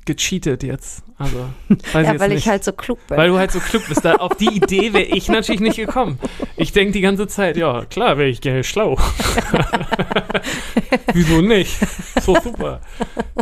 [0.04, 1.02] gecheatet jetzt.
[1.16, 1.38] Also,
[1.68, 2.38] weiß ich Ja, jetzt weil nicht.
[2.38, 3.16] ich halt so klug bin.
[3.16, 4.04] Weil du halt so klug bist.
[4.04, 6.18] Da, auf die Idee wäre ich natürlich nicht gekommen.
[6.56, 8.98] Ich denke die ganze Zeit, ja, klar wäre ich gerne schlau.
[11.14, 11.78] Wieso nicht?
[12.20, 12.80] So super.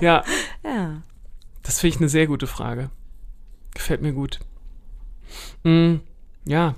[0.00, 0.22] Ja,
[0.64, 1.02] ja.
[1.62, 2.90] das finde ich eine sehr gute Frage.
[3.74, 4.38] Gefällt mir gut.
[5.64, 5.96] Mm,
[6.44, 6.74] ja,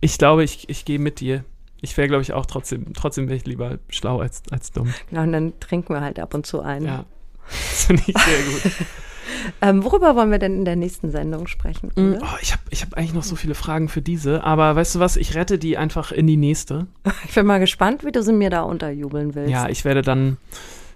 [0.00, 1.44] ich glaube, ich, ich gehe mit dir.
[1.80, 4.92] Ich wäre, glaube ich, auch trotzdem, trotzdem wäre ich lieber schlau als, als dumm.
[5.10, 6.84] Genau, und dann trinken wir halt ab und zu ein.
[6.84, 7.04] Ja,
[7.48, 8.72] das finde ich sehr gut.
[9.60, 11.90] Ähm, worüber wollen wir denn in der nächsten Sendung sprechen?
[11.96, 12.14] Mm?
[12.20, 15.00] Oh, ich habe ich hab eigentlich noch so viele Fragen für diese, aber weißt du
[15.00, 16.86] was, ich rette die einfach in die nächste.
[17.28, 19.50] Ich bin mal gespannt, wie du sie mir da unterjubeln willst.
[19.50, 20.38] Ja, ich werde dann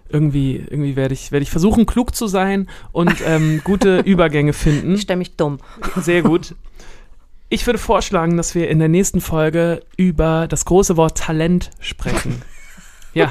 [0.09, 4.95] irgendwie, irgendwie werde ich, werde ich versuchen, klug zu sein und ähm, gute Übergänge finden.
[4.95, 5.59] ich stelle mich dumm.
[5.97, 6.55] Sehr gut.
[7.53, 12.41] Ich würde vorschlagen, dass wir in der nächsten Folge über das große Wort Talent sprechen.
[13.15, 13.31] Ja,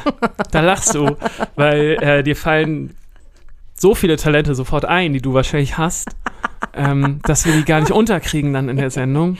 [0.51, 1.17] da lachst du,
[1.55, 2.95] weil äh, dir fallen
[3.73, 6.09] so viele Talente sofort ein, die du wahrscheinlich hast,
[6.75, 9.39] ähm, dass wir die gar nicht unterkriegen dann in der Sendung.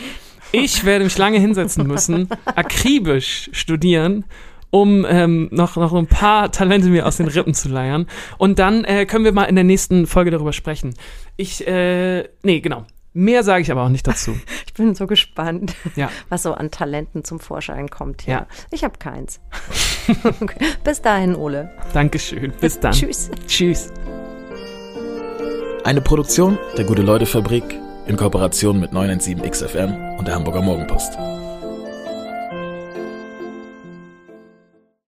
[0.52, 4.26] Ich werde mich lange hinsetzen müssen, akribisch studieren,
[4.72, 8.08] um ähm, noch, noch ein paar Talente mir aus den Rippen zu leiern.
[8.40, 10.96] Und dann äh, können wir mal in der nächsten Folge darüber sprechen.
[11.38, 12.88] Ich, äh, nee, genau.
[13.14, 14.36] Mehr sage ich aber auch nicht dazu.
[14.66, 16.10] Ich bin so gespannt, Ja.
[16.30, 18.34] was so an Talenten zum Vorschein kommt hier.
[18.34, 18.48] Ja.
[18.72, 19.42] Ich habe keins.
[20.40, 20.66] okay.
[20.86, 21.70] Bis dahin, Ole.
[21.94, 22.54] Dankeschön.
[22.62, 22.94] Bis dann.
[22.94, 23.30] Tschüss.
[23.48, 23.92] Tschüss.
[25.84, 27.64] Eine Produktion der Gute-Leute-Fabrik
[28.08, 31.18] in Kooperation mit 917XFM und der Hamburger Morgenpost.